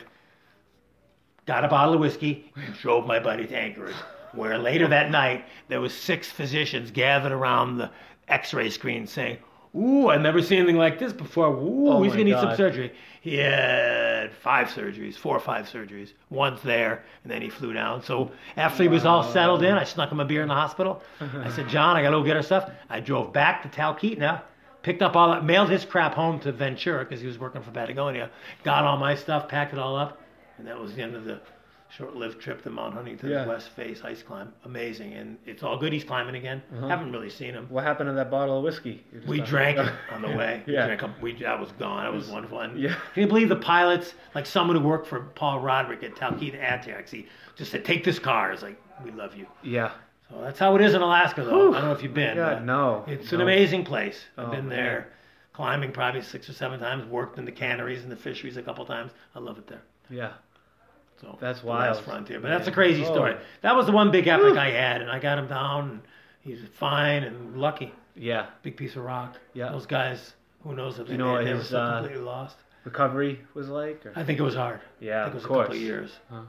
Got 1.45 1.65
a 1.65 1.67
bottle 1.67 1.95
of 1.95 1.99
whiskey 1.99 2.49
and 2.56 2.73
drove 2.75 3.06
my 3.06 3.19
buddy 3.19 3.45
to 3.45 3.58
Anchorage, 3.58 3.97
where 4.32 4.58
later 4.58 4.88
that 4.88 5.12
night 5.12 5.43
there 5.67 5.82
was 5.82 5.93
six 5.93 6.32
physicians 6.32 6.91
gathered 6.91 7.34
around 7.34 7.77
the 7.77 7.91
X-ray 8.29 8.69
screen 8.69 9.06
saying, 9.06 9.38
"Ooh, 9.75 10.08
I've 10.08 10.21
never 10.21 10.41
seen 10.41 10.60
anything 10.60 10.77
like 10.77 10.97
this 10.97 11.12
before. 11.12 11.49
Ooh, 11.49 11.89
Oh 11.89 12.03
he's 12.03 12.13
gonna 12.13 12.23
need 12.23 12.39
some 12.39 12.56
surgery." 12.56 12.93
He 13.19 13.41
had 14.34 14.41
five 14.41 14.67
surgeries, 14.67 15.15
four 15.15 15.36
or 15.36 15.39
five 15.39 15.67
surgeries. 15.67 16.13
One's 16.30 16.62
there, 16.62 17.04
and 17.24 17.32
then 17.32 17.41
he 17.41 17.50
flew 17.50 17.74
down. 17.74 18.04
So 18.04 18.32
after 18.58 18.84
he 18.84 18.89
was 18.89 19.06
all 19.06 19.24
settled 19.24 19.63
in, 19.63 19.78
I 19.78 19.84
snuck 19.84 20.12
him 20.12 20.19
a 20.19 20.26
beer 20.26 20.41
in 20.41 20.48
the 20.48 20.54
hospital. 20.56 21.02
I 21.19 21.50
said, 21.50 21.69
"John, 21.69 21.96
I 21.96 22.02
gotta 22.02 22.17
go 22.17 22.24
get 22.24 22.36
our 22.36 22.43
stuff." 22.43 22.69
I 22.89 23.00
drove 23.00 23.32
back 23.34 23.63
to 23.63 23.69
Talkeetna, 23.69 24.41
picked 24.82 25.02
up 25.02 25.15
all 25.15 25.32
that, 25.32 25.43
mailed 25.46 25.69
his 25.69 25.86
crap 25.86 26.13
home 26.15 26.39
to 26.41 26.52
Ventura 26.52 27.06
because 27.06 27.22
he 27.22 27.28
was 27.28 27.39
working 27.39 27.62
for 27.62 27.72
Patagonia. 27.72 28.30
Got 28.63 28.84
all 28.84 28.98
my 28.98 29.15
stuff, 29.15 29.48
packed 29.48 29.74
it 29.74 29.80
all 29.80 29.96
up, 29.96 30.22
and 30.58 30.67
that 30.67 30.80
was 30.80 30.96
the 30.96 31.02
end 31.02 31.15
of 31.15 31.26
the 31.26 31.39
short-lived 31.97 32.39
trip 32.41 32.62
to 32.63 32.69
Mount 32.69 32.93
Huntington 32.93 33.29
Yeah. 33.29 33.45
West 33.45 33.69
Face 33.69 34.01
ice 34.03 34.23
climb. 34.23 34.51
Amazing, 34.65 35.13
and 35.13 35.38
it's 35.45 35.62
all 35.63 35.77
good. 35.77 35.93
He's 35.93 36.03
climbing 36.03 36.36
again. 36.36 36.62
Uh-huh. 36.75 36.88
Haven't 36.88 37.12
really 37.12 37.29
seen 37.29 37.53
him. 37.53 37.67
What 37.69 37.84
happened 37.84 38.10
to 38.10 38.13
that 38.13 38.32
bottle 38.32 38.58
of 38.58 38.63
whiskey? 38.63 39.03
We 39.27 39.41
drank 39.41 39.77
it 39.77 39.91
on 40.12 40.21
the 40.21 40.29
way. 40.29 40.63
We 40.65 40.73
Yeah. 40.73 40.86
drank 40.88 41.03
a- 41.03 41.13
we, 41.21 41.34
that 41.41 41.60
was 41.60 41.71
gone. 41.73 42.03
That 42.06 42.13
was 42.13 42.27
wonderful. 42.29 42.60
And 42.62 42.79
Yeah. 42.79 42.95
Can 43.13 43.21
you 43.23 43.27
believe 43.27 43.49
the 43.49 43.56
pilots, 43.58 44.15
like 44.34 44.45
someone 44.45 44.75
who 44.77 44.84
worked 44.84 45.08
for 45.08 45.19
Paul 45.36 45.60
Roderick 45.60 46.03
at 46.03 46.15
Talkeetna 46.15 46.56
Air 46.56 46.82
Taxi, 46.84 47.27
just 47.56 47.71
said, 47.71 47.86
"Take 47.86 48.03
this 48.03 48.17
car." 48.19 48.51
It's 48.51 48.63
like 48.63 48.82
we 49.03 49.12
love 49.12 49.36
you. 49.36 49.45
Yeah. 49.62 49.91
So 50.29 50.41
that's 50.41 50.58
how 50.58 50.75
it 50.75 50.82
is 50.82 50.95
in 50.95 51.01
Alaska, 51.01 51.43
though. 51.43 51.69
I 51.73 51.73
don't 51.79 51.86
know 51.86 51.91
if 51.91 52.01
you've 52.01 52.13
been. 52.13 52.38
But 52.38 52.63
no. 52.63 53.03
It's 53.08 53.32
no. 53.32 53.38
an 53.38 53.41
amazing 53.43 53.84
place. 53.86 54.25
I've 54.38 54.47
Oh, 54.47 54.51
been 54.51 54.67
man. 54.67 54.77
there, 54.77 55.08
climbing 55.51 55.91
probably 55.91 56.21
six 56.23 56.49
or 56.49 56.53
seven 56.53 56.79
times. 56.79 57.06
Worked 57.06 57.38
in 57.38 57.45
the 57.45 57.51
canneries 57.51 58.01
and 58.01 58.12
the 58.12 58.15
fisheries 58.15 58.58
a 58.58 58.63
couple 58.63 58.84
times. 58.86 59.12
I 59.36 59.39
love 59.39 59.60
it 59.60 59.67
there. 59.67 59.82
Yeah. 60.10 60.32
So 61.21 61.38
That's 61.39 61.62
the 61.62 61.67
last 61.67 61.95
wild. 61.95 62.06
frontier. 62.06 62.39
But 62.39 62.49
that's 62.49 62.67
a 62.67 62.71
crazy 62.71 63.04
Oh. 63.06 63.13
story. 63.13 63.36
That 63.62 63.76
was 63.76 63.86
the 63.86 63.91
one 63.91 64.12
big 64.12 64.28
epic 64.28 64.58
I 64.58 64.71
had, 64.71 65.02
and 65.02 65.10
I 65.10 65.19
got 65.19 65.38
him 65.38 65.47
down. 65.47 65.89
and 65.89 66.02
He's 66.41 66.60
fine 66.80 67.23
and 67.23 67.58
lucky. 67.58 67.93
Yeah. 68.15 68.47
Big 68.62 68.76
piece 68.78 68.95
of 68.95 69.04
rock. 69.06 69.38
Yeah. 69.54 69.69
Those 69.69 69.86
guys, 69.86 70.34
who 70.63 70.76
knows 70.76 70.99
if 70.99 71.08
they, 71.08 71.13
You 71.13 71.17
know 71.19 71.28
made 71.28 71.32
it, 71.34 71.36
what 71.38 71.45
they 71.45 71.54
were 71.54 71.60
his, 71.60 71.69
so 71.69 71.78
uh, 71.80 71.99
completely 72.02 72.23
lost. 72.23 72.58
Recovery 72.84 73.39
was 73.54 73.69
like? 73.69 74.06
Or? 74.06 74.12
I 74.15 74.23
think 74.26 74.39
it 74.39 74.43
was 74.43 74.56
hard. 74.56 74.82
Yeah, 74.99 75.21
I 75.21 75.23
think 75.26 75.36
it 75.36 75.36
was 75.36 75.43
of 75.45 75.52
a 75.52 75.54
couple 75.54 75.63
course. 75.65 75.78
of 75.78 75.82
years. 75.82 76.12
Huh. 76.30 76.41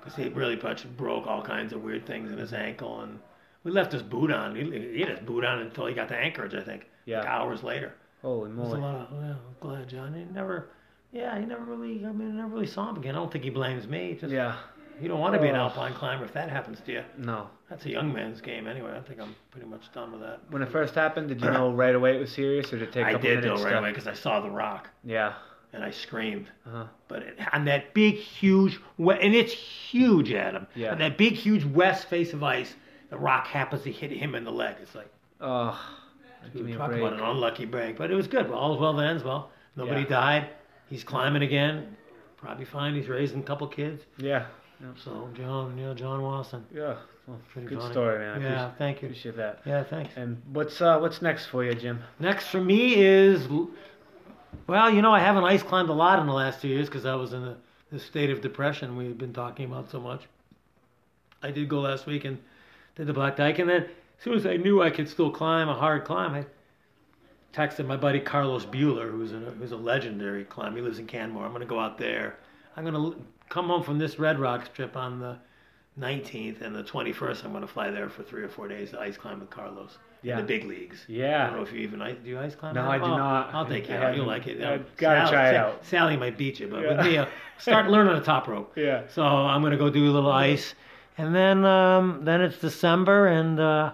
Because 0.00 0.16
he 0.16 0.28
really 0.30 0.56
broke 0.96 1.26
all 1.26 1.42
kinds 1.42 1.72
of 1.72 1.82
weird 1.82 2.06
things 2.06 2.32
in 2.32 2.38
his 2.38 2.52
ankle, 2.54 3.02
and 3.02 3.20
we 3.62 3.70
left 3.70 3.92
his 3.92 4.02
boot 4.02 4.32
on. 4.32 4.56
He, 4.56 4.64
he 4.94 5.00
had 5.00 5.10
his 5.10 5.20
boot 5.20 5.44
on 5.44 5.58
until 5.60 5.86
he 5.86 5.94
got 5.94 6.08
to 6.08 6.16
Anchorage, 6.16 6.54
I 6.54 6.62
think. 6.62 6.86
Yeah. 7.04 7.18
Like 7.20 7.28
hours 7.28 7.62
later. 7.62 7.92
Holy 8.22 8.50
It 8.50 8.56
was 8.56 8.72
a 8.72 8.76
moly. 8.78 8.80
lot 8.80 8.94
of, 9.02 9.12
well, 9.12 9.22
I'm 9.22 9.38
glad, 9.60 9.88
John. 9.88 10.14
He 10.14 10.24
never, 10.32 10.68
yeah, 11.12 11.38
he 11.38 11.44
never 11.46 11.62
really, 11.64 12.04
I 12.06 12.12
mean, 12.12 12.32
I 12.32 12.42
never 12.42 12.48
really 12.54 12.66
saw 12.66 12.90
him 12.90 12.96
again. 12.96 13.14
I 13.14 13.18
don't 13.18 13.30
think 13.30 13.44
he 13.44 13.50
blames 13.50 13.86
me. 13.86 14.16
Just, 14.20 14.32
Yeah. 14.32 14.56
You 15.00 15.08
don't 15.08 15.20
want 15.20 15.34
to 15.34 15.40
be 15.40 15.48
an 15.48 15.56
alpine 15.56 15.94
climber 15.94 16.24
if 16.24 16.32
that 16.34 16.48
happens 16.50 16.78
to 16.86 16.92
you. 16.92 17.02
No. 17.16 17.48
That's 17.68 17.86
a 17.86 17.90
young 17.90 18.12
man's 18.12 18.40
game 18.40 18.68
anyway. 18.68 18.94
I 18.96 19.00
think 19.00 19.20
I'm 19.20 19.34
pretty 19.50 19.66
much 19.66 19.90
done 19.92 20.12
with 20.12 20.20
that. 20.20 20.40
When 20.50 20.62
it 20.62 20.68
first 20.68 20.94
happened, 20.94 21.28
did 21.28 21.40
you 21.40 21.50
know 21.50 21.72
right 21.74 21.94
away 21.94 22.14
it 22.16 22.20
was 22.20 22.30
serious, 22.30 22.72
or 22.72 22.78
did 22.78 22.88
it 22.88 22.92
take 22.92 23.04
a 23.06 23.08
I 23.08 23.12
couple 23.12 23.28
did 23.28 23.36
know 23.36 23.40
minutes? 23.48 23.62
right 23.64 23.70
to- 23.72 23.78
away 23.78 23.90
because 23.90 24.06
I 24.06 24.12
saw 24.12 24.40
the 24.40 24.50
rock 24.50 24.90
Yeah. 25.02 25.32
and 25.72 25.82
I 25.82 25.90
screamed. 25.90 26.48
Uh-huh. 26.66 26.84
But 27.08 27.22
it, 27.22 27.38
on 27.52 27.64
that 27.64 27.94
big, 27.94 28.16
huge, 28.16 28.78
we- 28.98 29.14
and 29.18 29.34
it's 29.34 29.52
huge, 29.52 30.30
Adam. 30.32 30.66
Yeah. 30.76 30.92
On 30.92 30.98
that 30.98 31.16
big, 31.18 31.32
huge 31.32 31.64
west 31.64 32.08
face 32.08 32.32
of 32.34 32.42
ice, 32.44 32.74
the 33.10 33.16
rock 33.18 33.46
happens 33.48 33.82
to 33.84 33.90
hit 33.90 34.12
him 34.12 34.34
in 34.36 34.44
the 34.44 34.52
leg. 34.52 34.76
It's 34.80 34.94
like, 34.94 35.10
Oh. 35.40 35.80
Give 36.54 36.64
me 36.64 36.74
a 36.74 36.76
talk 36.76 36.90
break. 36.90 37.00
about 37.00 37.14
an 37.14 37.20
unlucky 37.20 37.64
break. 37.64 37.96
But 37.96 38.10
it 38.10 38.14
was 38.14 38.28
good. 38.28 38.48
Well, 38.48 38.58
all's 38.58 38.78
well 38.78 38.92
that 38.92 39.06
ends 39.06 39.24
well. 39.24 39.50
Nobody 39.74 40.02
Yeah. 40.02 40.08
died. 40.08 40.48
He's 40.92 41.04
climbing 41.04 41.42
again. 41.42 41.96
Probably 42.36 42.66
fine. 42.66 42.94
He's 42.94 43.08
raising 43.08 43.40
a 43.40 43.42
couple 43.42 43.66
kids. 43.66 44.02
Yeah. 44.18 44.44
So 45.02 45.30
John, 45.34 45.78
yeah, 45.78 45.94
John 45.94 46.20
Watson. 46.22 46.66
Yeah. 46.74 46.96
Well, 47.26 47.40
Pretty 47.52 47.68
good 47.68 47.78
funny. 47.78 47.92
story, 47.92 48.18
man. 48.18 48.28
I 48.28 48.42
Yeah, 48.42 48.48
appreciate, 48.66 48.78
thank 48.78 49.02
you. 49.02 49.08
appreciate 49.08 49.36
that. 49.36 49.60
Yeah, 49.64 49.84
thanks. 49.84 50.12
And 50.16 50.42
what's 50.52 50.80
uh 50.82 50.98
what's 50.98 51.22
next 51.22 51.46
for 51.46 51.64
you, 51.64 51.72
Jim? 51.74 52.00
Next 52.18 52.48
for 52.48 52.60
me 52.60 52.96
is, 52.96 53.48
well, 54.66 54.90
you 54.90 55.00
know, 55.02 55.12
I 55.12 55.20
haven't 55.20 55.44
ice 55.44 55.62
climbed 55.62 55.88
a 55.88 55.92
lot 55.94 56.18
in 56.18 56.26
the 56.26 56.32
last 56.34 56.60
two 56.60 56.68
years 56.68 56.88
because 56.88 57.06
I 57.06 57.14
was 57.14 57.32
in 57.32 57.42
the, 57.42 57.56
the 57.90 57.98
state 57.98 58.28
of 58.30 58.40
depression 58.40 58.96
we've 58.96 59.16
been 59.16 59.32
talking 59.32 59.64
about 59.66 59.90
so 59.90 60.00
much. 60.00 60.22
I 61.42 61.50
did 61.52 61.68
go 61.68 61.80
last 61.80 62.06
week 62.06 62.24
and 62.24 62.38
did 62.96 63.06
the 63.06 63.12
Black 63.12 63.36
Dyke, 63.36 63.60
and 63.60 63.68
then 63.70 63.82
as 63.84 64.24
soon 64.24 64.34
as 64.34 64.44
I 64.46 64.56
knew 64.56 64.82
I 64.82 64.90
could 64.90 65.08
still 65.08 65.30
climb 65.30 65.68
a 65.68 65.74
hard 65.74 66.04
climb, 66.04 66.34
I 66.34 66.44
texted 67.52 67.86
my 67.86 67.96
buddy 67.96 68.20
Carlos 68.20 68.64
Buhler, 68.66 69.10
who's 69.10 69.32
a, 69.32 69.36
who's 69.36 69.72
a 69.72 69.76
legendary 69.76 70.44
climber. 70.44 70.78
He 70.78 70.82
lives 70.82 70.98
in 70.98 71.06
Canmore. 71.06 71.44
I'm 71.44 71.50
going 71.52 71.60
to 71.60 71.66
go 71.66 71.78
out 71.78 71.98
there. 71.98 72.36
I'm 72.76 72.84
going 72.84 72.94
to 72.94 73.20
come 73.50 73.66
home 73.66 73.82
from 73.82 73.98
this 73.98 74.18
Red 74.18 74.38
Rocks 74.38 74.68
trip 74.74 74.96
on 74.96 75.18
the 75.20 75.36
19th 76.00 76.62
and 76.62 76.74
the 76.74 76.82
21st. 76.82 77.44
I'm 77.44 77.50
going 77.50 77.62
to 77.62 77.68
fly 77.68 77.90
there 77.90 78.08
for 78.08 78.22
three 78.22 78.42
or 78.42 78.48
four 78.48 78.68
days 78.68 78.90
to 78.92 79.00
ice 79.00 79.16
climb 79.18 79.40
with 79.40 79.50
Carlos 79.50 79.98
Yeah. 80.22 80.38
in 80.38 80.46
the 80.46 80.48
big 80.48 80.64
leagues. 80.64 81.04
Yeah. 81.06 81.42
I 81.44 81.46
don't 81.48 81.56
know 81.58 81.62
if 81.62 81.72
you 81.72 81.80
even 81.80 82.00
ice, 82.00 82.16
do 82.24 82.30
you 82.30 82.38
ice 82.40 82.54
climb? 82.54 82.74
No, 82.74 82.88
I 82.88 82.96
do 82.96 83.06
not. 83.08 83.54
I'll 83.54 83.66
take 83.66 83.88
you 83.88 83.94
out. 83.96 84.16
You'll 84.16 84.26
like 84.26 84.46
it. 84.46 84.62
I 84.62 84.80
gotta 84.96 85.30
try 85.30 85.50
it 85.50 85.54
out. 85.56 85.84
Sally 85.84 86.16
might 86.16 86.38
beat 86.38 86.60
you, 86.60 86.68
but 86.68 86.82
Yeah. 86.82 86.96
with 86.96 87.06
me, 87.06 87.18
uh, 87.18 87.26
start 87.58 87.90
learning 87.90 88.14
the 88.14 88.22
top 88.24 88.48
rope. 88.48 88.72
Yeah. 88.76 89.02
So 89.08 89.22
I'm 89.22 89.60
gonna 89.62 89.76
go 89.76 89.90
do 89.90 90.10
a 90.10 90.12
little 90.12 90.32
ice, 90.32 90.74
and 91.18 91.34
then 91.34 91.64
um, 91.66 92.24
then 92.24 92.40
it's 92.40 92.56
December, 92.58 93.26
and 93.26 93.60
uh, 93.60 93.92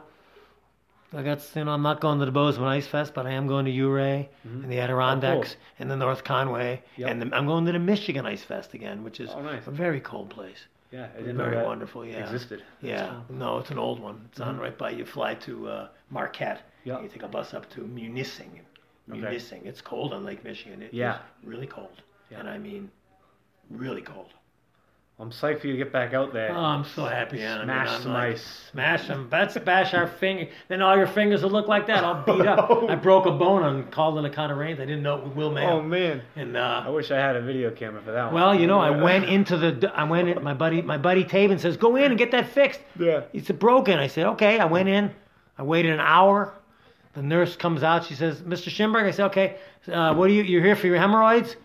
I 1.14 1.22
got 1.22 1.40
you 1.56 1.64
know 1.64 1.70
I'm 1.72 1.82
not 1.82 2.00
going 2.00 2.18
to 2.18 2.26
the 2.26 2.32
Bozeman 2.32 2.68
Ice 2.68 2.86
Fest, 2.86 3.14
but 3.14 3.26
I 3.26 3.30
am 3.32 3.46
going 3.46 3.64
to 3.64 3.72
Ouray 3.82 4.28
and 4.44 4.70
the 4.70 4.78
Adirondacks 4.80 5.56
and 5.78 5.90
the 5.90 5.96
North 5.96 6.22
Conway, 6.24 6.82
Mm-hmm. 6.92 7.00
Yep. 7.00 7.10
and 7.10 7.22
the, 7.22 7.36
I'm 7.36 7.46
going 7.46 7.64
to 7.66 7.72
the 7.72 7.78
Michigan 7.78 8.26
Ice 8.26 8.42
Fest 8.42 8.74
again, 8.74 9.02
which 9.04 9.18
is 9.20 9.30
Oh, 9.30 9.40
nice. 9.40 9.66
a 9.66 9.70
very 9.70 10.00
cold 10.00 10.28
place. 10.30 10.58
Yeah. 10.90 11.08
I 11.14 11.18
didn't 11.18 11.36
know 11.36 11.44
Very 11.44 11.56
that 11.56 11.66
wonderful, 11.66 12.04
yeah. 12.04 12.16
existed. 12.24 12.62
Yeah, 12.80 13.20
no, 13.30 13.58
it's 13.58 13.70
an 13.70 13.78
old 13.78 14.00
one. 14.00 14.22
It's 14.30 14.40
on 14.40 14.58
right 14.58 14.76
by 14.76 14.90
you. 14.90 15.04
Fly 15.04 15.34
to 15.34 15.68
uh, 15.68 15.88
Marquette. 16.10 16.58
Mm-hmm. 16.58 16.88
Yeah. 16.88 17.00
You 17.02 17.08
take 17.08 17.22
a 17.22 17.28
bus 17.28 17.52
up 17.54 17.68
to 17.70 17.80
Munising. 17.82 18.60
Okay. 19.10 19.18
Munising. 19.20 19.66
It's 19.66 19.80
cold 19.82 20.12
on 20.14 20.24
Lake 20.24 20.44
Michigan. 20.44 20.80
It 20.82 20.92
Yeah. 20.94 21.18
really 21.42 21.66
cold. 21.66 22.02
Yeah. 22.30 22.40
And 22.40 22.48
I 22.48 22.56
mean, 22.58 22.90
really 23.70 24.02
cold. 24.02 24.28
I'm 25.20 25.30
psyched 25.30 25.62
for 25.62 25.66
you 25.66 25.72
to 25.72 25.78
get 25.78 25.92
back 25.92 26.14
out 26.14 26.32
there. 26.32 26.52
Oh, 26.52 26.60
I'm 26.60 26.84
so 26.84 27.04
happy. 27.04 27.38
Yeah, 27.38 27.64
Smash 27.64 27.88
I 27.88 27.92
mean, 27.92 28.02
some 28.02 28.12
like, 28.12 28.34
ice. 28.34 28.68
Smash 28.70 29.08
them. 29.08 29.28
Let's 29.32 29.58
bash 29.58 29.92
our 29.92 30.06
finger. 30.06 30.48
Then 30.68 30.80
all 30.80 30.96
your 30.96 31.08
fingers 31.08 31.42
will 31.42 31.50
look 31.50 31.66
like 31.66 31.88
that. 31.88 32.04
I'll 32.04 32.24
beat 32.24 32.46
up. 32.46 32.70
I 32.88 32.94
broke 32.94 33.26
a 33.26 33.32
bone 33.32 33.64
on 33.64 33.90
calling 33.90 34.24
a 34.24 34.30
kind 34.30 34.52
of 34.52 34.58
rains. 34.58 34.78
I 34.78 34.84
didn't 34.84 35.02
know 35.02 35.18
it 35.18 35.24
would 35.24 35.34
Will 35.34 35.50
Mayo. 35.50 35.70
oh 35.70 35.82
man. 35.82 36.22
and 36.36 36.56
I 36.56 36.86
uh, 36.86 36.92
wish 36.92 37.10
I 37.10 37.16
had 37.16 37.34
a 37.34 37.42
video 37.42 37.72
camera 37.72 38.00
for 38.00 38.12
that 38.12 38.26
one. 38.26 38.34
well, 38.34 38.54
you 38.54 38.68
know, 38.68 38.78
I 38.78 38.90
went 39.02 39.24
into 39.24 39.56
the. 39.56 39.90
I 39.92 40.04
went 40.04 40.28
in. 40.28 40.40
My 40.40 40.54
buddy, 40.54 40.82
my 40.82 40.98
buddy 40.98 41.24
Taven 41.24 41.58
says, 41.58 41.76
"Go 41.76 41.96
in 41.96 42.04
and 42.04 42.16
get 42.18 42.30
that 42.30 42.50
fixed." 42.50 42.80
Yeah. 42.96 43.22
It's 43.32 43.50
broken. 43.50 43.98
I 43.98 44.06
said, 44.06 44.24
okay. 44.26 44.60
I 44.60 44.66
went 44.66 44.88
in. 44.88 45.10
I 45.56 45.64
waited 45.64 45.92
an 45.92 46.00
hour. 46.00 46.54
The 47.14 47.22
nurse 47.22 47.56
comes 47.56 47.82
out. 47.82 48.04
She 48.04 48.14
says, 48.14 48.40
Mr. 48.42 48.68
Shimberg. 48.70 49.02
I 49.04 49.10
said, 49.10 49.26
okay. 49.26 49.56
Uh, 49.90 50.14
what 50.14 50.30
are 50.30 50.32
you? 50.32 50.44
You're 50.44 50.62
here 50.62 50.76
for 50.76 50.86
your 50.86 50.98
hemorrhoids? 50.98 51.56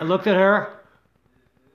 I 0.00 0.04
looked 0.04 0.26
at 0.26 0.36
her 0.36 0.72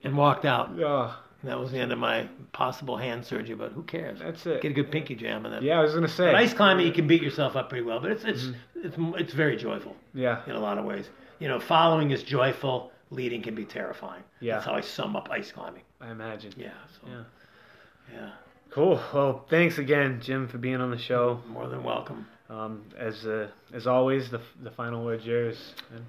and 0.04 0.16
walked 0.16 0.44
out. 0.44 0.70
Oh, 0.80 1.16
And 1.42 1.50
that 1.50 1.58
was 1.58 1.72
the 1.72 1.78
end 1.78 1.92
of 1.92 1.98
my 1.98 2.28
possible 2.52 2.96
hand 2.96 3.24
surgery, 3.24 3.54
but 3.56 3.72
who 3.72 3.82
cares? 3.82 4.20
That's 4.20 4.46
it. 4.46 4.62
Get 4.62 4.70
a 4.70 4.74
good 4.74 4.90
pinky 4.90 5.14
jam 5.14 5.44
and 5.44 5.54
then. 5.54 5.62
Yeah, 5.62 5.78
I 5.80 5.82
was 5.82 5.94
gonna 5.94 6.08
say. 6.08 6.26
But 6.26 6.36
ice 6.36 6.54
climbing, 6.54 6.86
you 6.86 6.92
can 6.92 7.06
beat 7.06 7.22
yourself 7.22 7.56
up 7.56 7.68
pretty 7.68 7.84
well, 7.84 8.00
but 8.00 8.10
it's 8.12 8.24
it's 8.24 8.44
Mm-hmm. 8.44 9.14
it's 9.14 9.20
it's 9.22 9.32
very 9.34 9.56
joyful 9.56 9.96
Yeah. 10.14 10.42
in 10.46 10.52
a 10.52 10.60
lot 10.60 10.78
of 10.78 10.84
ways. 10.84 11.08
You 11.40 11.48
know, 11.48 11.58
following 11.58 12.10
is 12.12 12.22
joyful, 12.22 12.92
leading 13.10 13.42
can 13.42 13.54
be 13.54 13.64
terrifying. 13.64 14.22
Yeah. 14.40 14.54
That's 14.54 14.66
how 14.66 14.74
I 14.74 14.80
sum 14.82 15.16
up 15.16 15.28
ice 15.30 15.50
climbing. 15.52 15.82
I 16.00 16.10
imagine. 16.10 16.52
Yeah. 16.56 16.68
So, 17.00 17.08
Yeah. 17.10 17.22
yeah. 18.12 18.30
Cool. 18.70 19.00
Well, 19.12 19.44
thanks 19.50 19.78
again, 19.78 20.20
Jim, 20.20 20.48
for 20.48 20.58
being 20.58 20.80
on 20.80 20.90
the 20.90 20.98
show. 20.98 21.40
More 21.48 21.68
than 21.68 21.82
welcome. 21.84 22.26
Um, 22.50 22.82
as 22.98 23.24
uh, 23.26 23.48
as 23.72 23.86
always, 23.86 24.30
the 24.30 24.40
the 24.62 24.70
final 24.70 25.04
word's 25.04 25.24
yours. 25.26 25.74
And 25.94 26.04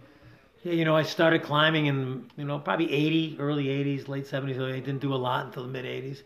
Yeah, 0.65 0.73
you 0.73 0.83
know, 0.83 0.95
I 0.95 1.03
started 1.03 1.43
climbing 1.43 1.85
in, 1.85 2.31
you 2.37 2.43
know, 2.43 2.57
probably 2.57 2.91
80, 2.91 3.37
early 3.39 3.65
80s, 3.65 4.07
late 4.07 4.25
70s. 4.25 4.59
I 4.59 4.79
didn't 4.79 4.97
do 4.97 5.13
a 5.13 5.15
lot 5.15 5.45
until 5.45 5.61
the 5.61 5.69
mid 5.69 5.85
80s. 5.85 6.23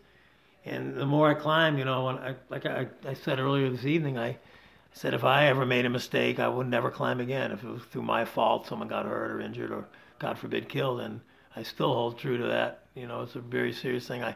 And 0.64 0.96
the 0.96 1.04
more 1.04 1.28
I 1.28 1.34
climbed, 1.34 1.78
you 1.78 1.84
know, 1.84 2.08
I, 2.08 2.34
like 2.48 2.64
I, 2.64 2.86
I 3.06 3.12
said 3.12 3.38
earlier 3.38 3.68
this 3.68 3.84
evening, 3.84 4.18
I 4.18 4.38
said 4.92 5.12
if 5.12 5.24
I 5.24 5.48
ever 5.48 5.66
made 5.66 5.84
a 5.84 5.90
mistake, 5.90 6.38
I 6.38 6.48
would 6.48 6.68
never 6.68 6.90
climb 6.90 7.20
again. 7.20 7.52
If 7.52 7.62
it 7.64 7.68
was 7.68 7.82
through 7.82 8.04
my 8.04 8.24
fault, 8.24 8.66
someone 8.66 8.88
got 8.88 9.04
hurt 9.04 9.30
or 9.30 9.42
injured 9.42 9.72
or, 9.72 9.86
God 10.18 10.38
forbid, 10.38 10.70
killed. 10.70 11.00
And 11.02 11.20
I 11.54 11.62
still 11.62 11.92
hold 11.92 12.18
true 12.18 12.38
to 12.38 12.46
that. 12.46 12.84
You 12.94 13.08
know, 13.08 13.20
it's 13.20 13.34
a 13.36 13.40
very 13.40 13.74
serious 13.74 14.08
thing. 14.08 14.22
I, 14.22 14.34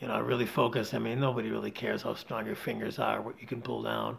you 0.00 0.08
know, 0.08 0.14
I 0.14 0.18
really 0.18 0.46
focus. 0.46 0.92
I 0.92 0.98
mean, 0.98 1.20
nobody 1.20 1.50
really 1.50 1.70
cares 1.70 2.02
how 2.02 2.14
strong 2.14 2.46
your 2.46 2.56
fingers 2.56 2.98
are, 2.98 3.22
what 3.22 3.40
you 3.40 3.46
can 3.46 3.62
pull 3.62 3.84
down. 3.84 4.18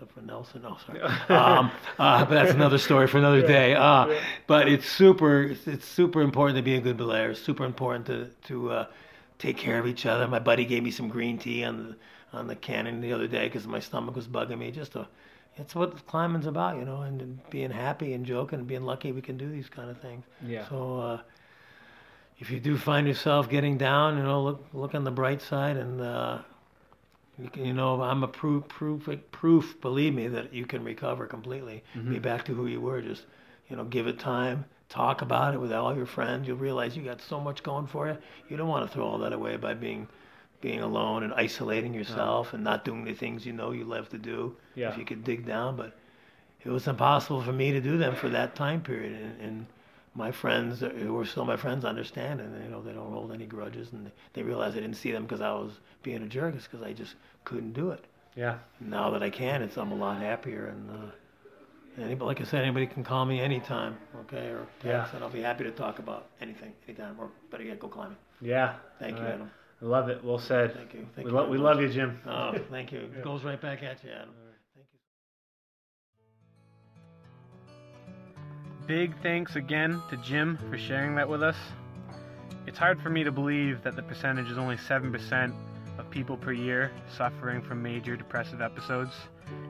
Except 0.00 0.14
for 0.14 0.20
Nelson, 0.24 0.62
no, 0.62 0.76
sorry. 0.86 1.00
um, 1.28 1.72
uh, 1.98 2.24
but 2.24 2.30
that's 2.30 2.52
another 2.52 2.78
story 2.78 3.08
for 3.08 3.18
another 3.18 3.44
day. 3.44 3.74
Uh, 3.74 4.14
but 4.46 4.68
it's 4.68 4.86
super, 4.86 5.42
it's, 5.42 5.66
it's 5.66 5.84
super 5.84 6.22
important 6.22 6.56
to 6.56 6.62
be 6.62 6.76
a 6.76 6.80
good 6.80 6.96
belayer. 6.96 7.30
It's 7.30 7.42
super 7.42 7.64
important 7.64 8.06
to 8.06 8.30
to 8.46 8.70
uh, 8.70 8.86
take 9.38 9.56
care 9.56 9.76
of 9.76 9.88
each 9.88 10.06
other. 10.06 10.28
My 10.28 10.38
buddy 10.38 10.64
gave 10.64 10.84
me 10.84 10.92
some 10.92 11.08
green 11.08 11.36
tea 11.36 11.64
on 11.64 11.78
the 11.78 11.96
on 12.32 12.46
the 12.46 12.54
cannon 12.54 13.00
the 13.00 13.12
other 13.12 13.26
day 13.26 13.48
because 13.48 13.66
my 13.66 13.80
stomach 13.80 14.14
was 14.14 14.28
bugging 14.28 14.58
me. 14.58 14.70
Just 14.70 14.92
to, 14.92 15.08
it's 15.56 15.74
what 15.74 16.06
climbing's 16.06 16.46
about, 16.46 16.78
you 16.78 16.84
know, 16.84 17.02
and, 17.02 17.20
and 17.20 17.50
being 17.50 17.72
happy 17.72 18.12
and 18.12 18.24
joking 18.24 18.60
and 18.60 18.68
being 18.68 18.84
lucky 18.84 19.10
we 19.10 19.20
can 19.20 19.36
do 19.36 19.50
these 19.50 19.68
kind 19.68 19.90
of 19.90 20.00
things. 20.00 20.24
yeah. 20.46 20.68
So 20.68 21.00
uh, 21.00 21.20
if 22.38 22.52
you 22.52 22.60
do 22.60 22.76
find 22.78 23.08
yourself 23.08 23.50
getting 23.50 23.78
down, 23.78 24.16
you 24.16 24.22
know, 24.22 24.44
look 24.44 24.64
look 24.72 24.94
on 24.94 25.02
the 25.02 25.10
bright 25.10 25.42
side, 25.42 25.76
and 25.76 26.00
uh, 26.00 26.38
you, 27.40 27.48
can, 27.50 27.64
you 27.64 27.72
know, 27.72 28.00
I'm 28.02 28.22
a 28.22 28.28
proof 28.28 28.66
proof 28.68 29.08
proof. 29.30 29.80
Believe 29.80 30.14
me 30.14 30.28
that 30.28 30.52
you 30.52 30.66
can 30.66 30.84
recover 30.84 31.26
completely, 31.26 31.84
be 31.94 32.00
mm-hmm. 32.00 32.18
back 32.18 32.44
to 32.46 32.54
who 32.54 32.66
you 32.66 32.80
were. 32.80 33.00
Just 33.00 33.24
you 33.68 33.76
know, 33.76 33.84
give 33.84 34.06
it 34.06 34.18
time. 34.18 34.64
Talk 34.88 35.20
about 35.20 35.54
it 35.54 35.60
with 35.60 35.72
all 35.72 35.94
your 35.94 36.06
friends. 36.06 36.48
You'll 36.48 36.56
realize 36.56 36.96
you 36.96 37.02
got 37.02 37.20
so 37.20 37.38
much 37.38 37.62
going 37.62 37.86
for 37.86 38.08
you. 38.08 38.16
You 38.48 38.56
don't 38.56 38.68
want 38.68 38.88
to 38.88 38.92
throw 38.92 39.06
all 39.06 39.18
that 39.18 39.32
away 39.32 39.56
by 39.56 39.74
being 39.74 40.08
being 40.60 40.80
alone 40.80 41.22
and 41.22 41.32
isolating 41.34 41.94
yourself 41.94 42.52
and 42.52 42.64
not 42.64 42.84
doing 42.84 43.04
the 43.04 43.14
things 43.14 43.46
you 43.46 43.52
know 43.52 43.70
you 43.70 43.84
love 43.84 44.08
to 44.08 44.18
do. 44.18 44.56
Yeah. 44.74 44.90
If 44.90 44.98
you 44.98 45.04
could 45.04 45.22
dig 45.22 45.46
down, 45.46 45.76
but 45.76 45.96
it 46.64 46.70
was 46.70 46.88
impossible 46.88 47.42
for 47.42 47.52
me 47.52 47.70
to 47.72 47.80
do 47.80 47.96
them 47.96 48.16
for 48.16 48.28
that 48.30 48.56
time 48.56 48.80
period. 48.80 49.12
And, 49.12 49.40
and 49.40 49.66
my 50.14 50.30
friends, 50.32 50.80
who 50.80 51.12
were 51.14 51.24
still 51.24 51.44
my 51.44 51.56
friends, 51.56 51.84
understand, 51.84 52.40
and 52.40 52.62
you 52.64 52.70
know 52.70 52.82
they 52.82 52.92
don't 52.92 53.12
hold 53.12 53.32
any 53.32 53.46
grudges, 53.46 53.92
and 53.92 54.10
they 54.32 54.42
realize 54.42 54.72
I 54.74 54.80
didn't 54.80 54.96
see 54.96 55.12
them 55.12 55.22
because 55.24 55.40
I 55.40 55.52
was 55.52 55.72
being 56.02 56.22
a 56.22 56.26
jerk, 56.26 56.54
it's 56.54 56.66
because 56.66 56.82
I 56.84 56.92
just 56.92 57.14
couldn't 57.44 57.72
do 57.72 57.90
it. 57.90 58.04
Yeah. 58.34 58.58
Now 58.80 59.10
that 59.10 59.22
I 59.22 59.30
can, 59.30 59.62
it's 59.62 59.76
I'm 59.76 59.92
a 59.92 59.96
lot 59.96 60.20
happier, 60.20 60.66
and 60.66 60.90
uh, 60.90 62.02
anybody, 62.02 62.24
like 62.26 62.40
I 62.40 62.44
said, 62.44 62.62
anybody 62.62 62.86
can 62.86 63.04
call 63.04 63.24
me 63.24 63.40
anytime, 63.40 63.96
okay, 64.20 64.48
or 64.48 64.66
text, 64.80 64.84
Yeah. 64.86 65.08
and 65.14 65.24
I'll 65.24 65.30
be 65.30 65.42
happy 65.42 65.64
to 65.64 65.70
talk 65.70 65.98
about 65.98 66.26
anything, 66.40 66.72
anytime, 66.86 67.16
or 67.18 67.30
better 67.50 67.64
yet, 67.64 67.78
go 67.80 67.88
climbing. 67.88 68.16
Yeah. 68.40 68.74
Thank 68.98 69.14
All 69.16 69.20
you, 69.22 69.26
right. 69.26 69.34
Adam. 69.34 69.50
I 69.80 69.84
love 69.84 70.08
it. 70.08 70.24
Well 70.24 70.38
said. 70.38 70.74
Thank 70.74 70.94
you. 70.94 71.06
Thank 71.14 71.26
we 71.26 71.30
you 71.32 71.36
lo- 71.38 71.48
we 71.48 71.58
love 71.58 71.80
you, 71.80 71.88
Jim. 71.88 72.18
Oh, 72.26 72.52
thank 72.70 72.90
you. 72.92 72.98
It 72.98 73.22
goes 73.22 73.44
right 73.44 73.60
back 73.60 73.82
at 73.84 74.02
you, 74.02 74.10
Adam. 74.10 74.30
Big 78.88 79.12
thanks 79.22 79.54
again 79.54 80.00
to 80.08 80.16
Jim 80.16 80.58
for 80.70 80.78
sharing 80.78 81.14
that 81.16 81.28
with 81.28 81.42
us. 81.42 81.56
It's 82.66 82.78
hard 82.78 82.98
for 83.02 83.10
me 83.10 83.22
to 83.22 83.30
believe 83.30 83.82
that 83.82 83.96
the 83.96 84.02
percentage 84.02 84.50
is 84.50 84.56
only 84.56 84.76
7% 84.76 85.54
of 85.98 86.10
people 86.10 86.38
per 86.38 86.52
year 86.52 86.90
suffering 87.14 87.60
from 87.60 87.82
major 87.82 88.16
depressive 88.16 88.62
episodes, 88.62 89.12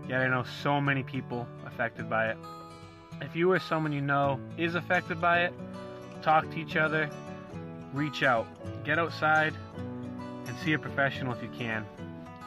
yet 0.08 0.20
I 0.20 0.28
know 0.28 0.44
so 0.62 0.80
many 0.80 1.02
people 1.02 1.48
affected 1.66 2.08
by 2.08 2.28
it. 2.28 2.36
If 3.20 3.34
you 3.34 3.50
or 3.50 3.58
someone 3.58 3.90
you 3.90 4.00
know 4.00 4.38
is 4.56 4.76
affected 4.76 5.20
by 5.20 5.46
it, 5.46 5.52
talk 6.22 6.48
to 6.52 6.56
each 6.56 6.76
other, 6.76 7.10
reach 7.92 8.22
out, 8.22 8.46
get 8.84 9.00
outside, 9.00 9.52
and 10.46 10.56
see 10.58 10.74
a 10.74 10.78
professional 10.78 11.32
if 11.32 11.42
you 11.42 11.50
can. 11.58 11.84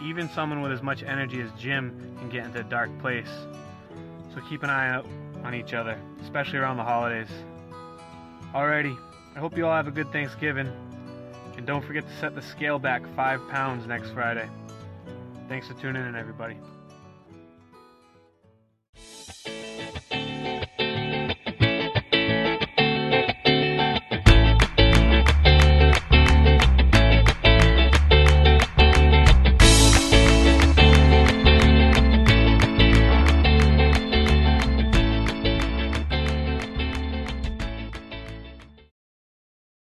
Even 0.02 0.30
someone 0.30 0.62
with 0.62 0.72
as 0.72 0.82
much 0.82 1.04
energy 1.04 1.42
as 1.42 1.52
Jim 1.60 2.16
can 2.18 2.30
get 2.30 2.46
into 2.46 2.62
a 2.62 2.64
dark 2.64 2.98
place. 3.00 3.28
So 4.34 4.40
keep 4.48 4.64
an 4.64 4.70
eye 4.70 4.88
out 4.88 5.06
on 5.44 5.56
each 5.56 5.74
other, 5.74 5.98
especially 6.22 6.60
around 6.60 6.78
the 6.78 6.84
holidays. 6.84 7.30
Alrighty, 8.54 8.98
I 9.36 9.40
hope 9.40 9.58
you 9.58 9.66
all 9.66 9.76
have 9.76 9.88
a 9.88 9.92
good 9.92 10.12
Thanksgiving. 10.12 10.72
And 11.58 11.66
don't 11.66 11.86
forget 11.86 12.08
to 12.08 12.16
set 12.18 12.36
the 12.36 12.42
scale 12.42 12.80
back 12.80 13.04
five 13.16 13.40
pounds 13.50 13.86
next 13.86 14.12
Friday. 14.12 14.50
Thanks 15.48 15.68
for 15.68 15.74
tuning 15.76 16.06
in, 16.06 16.16
everybody. 16.16 16.58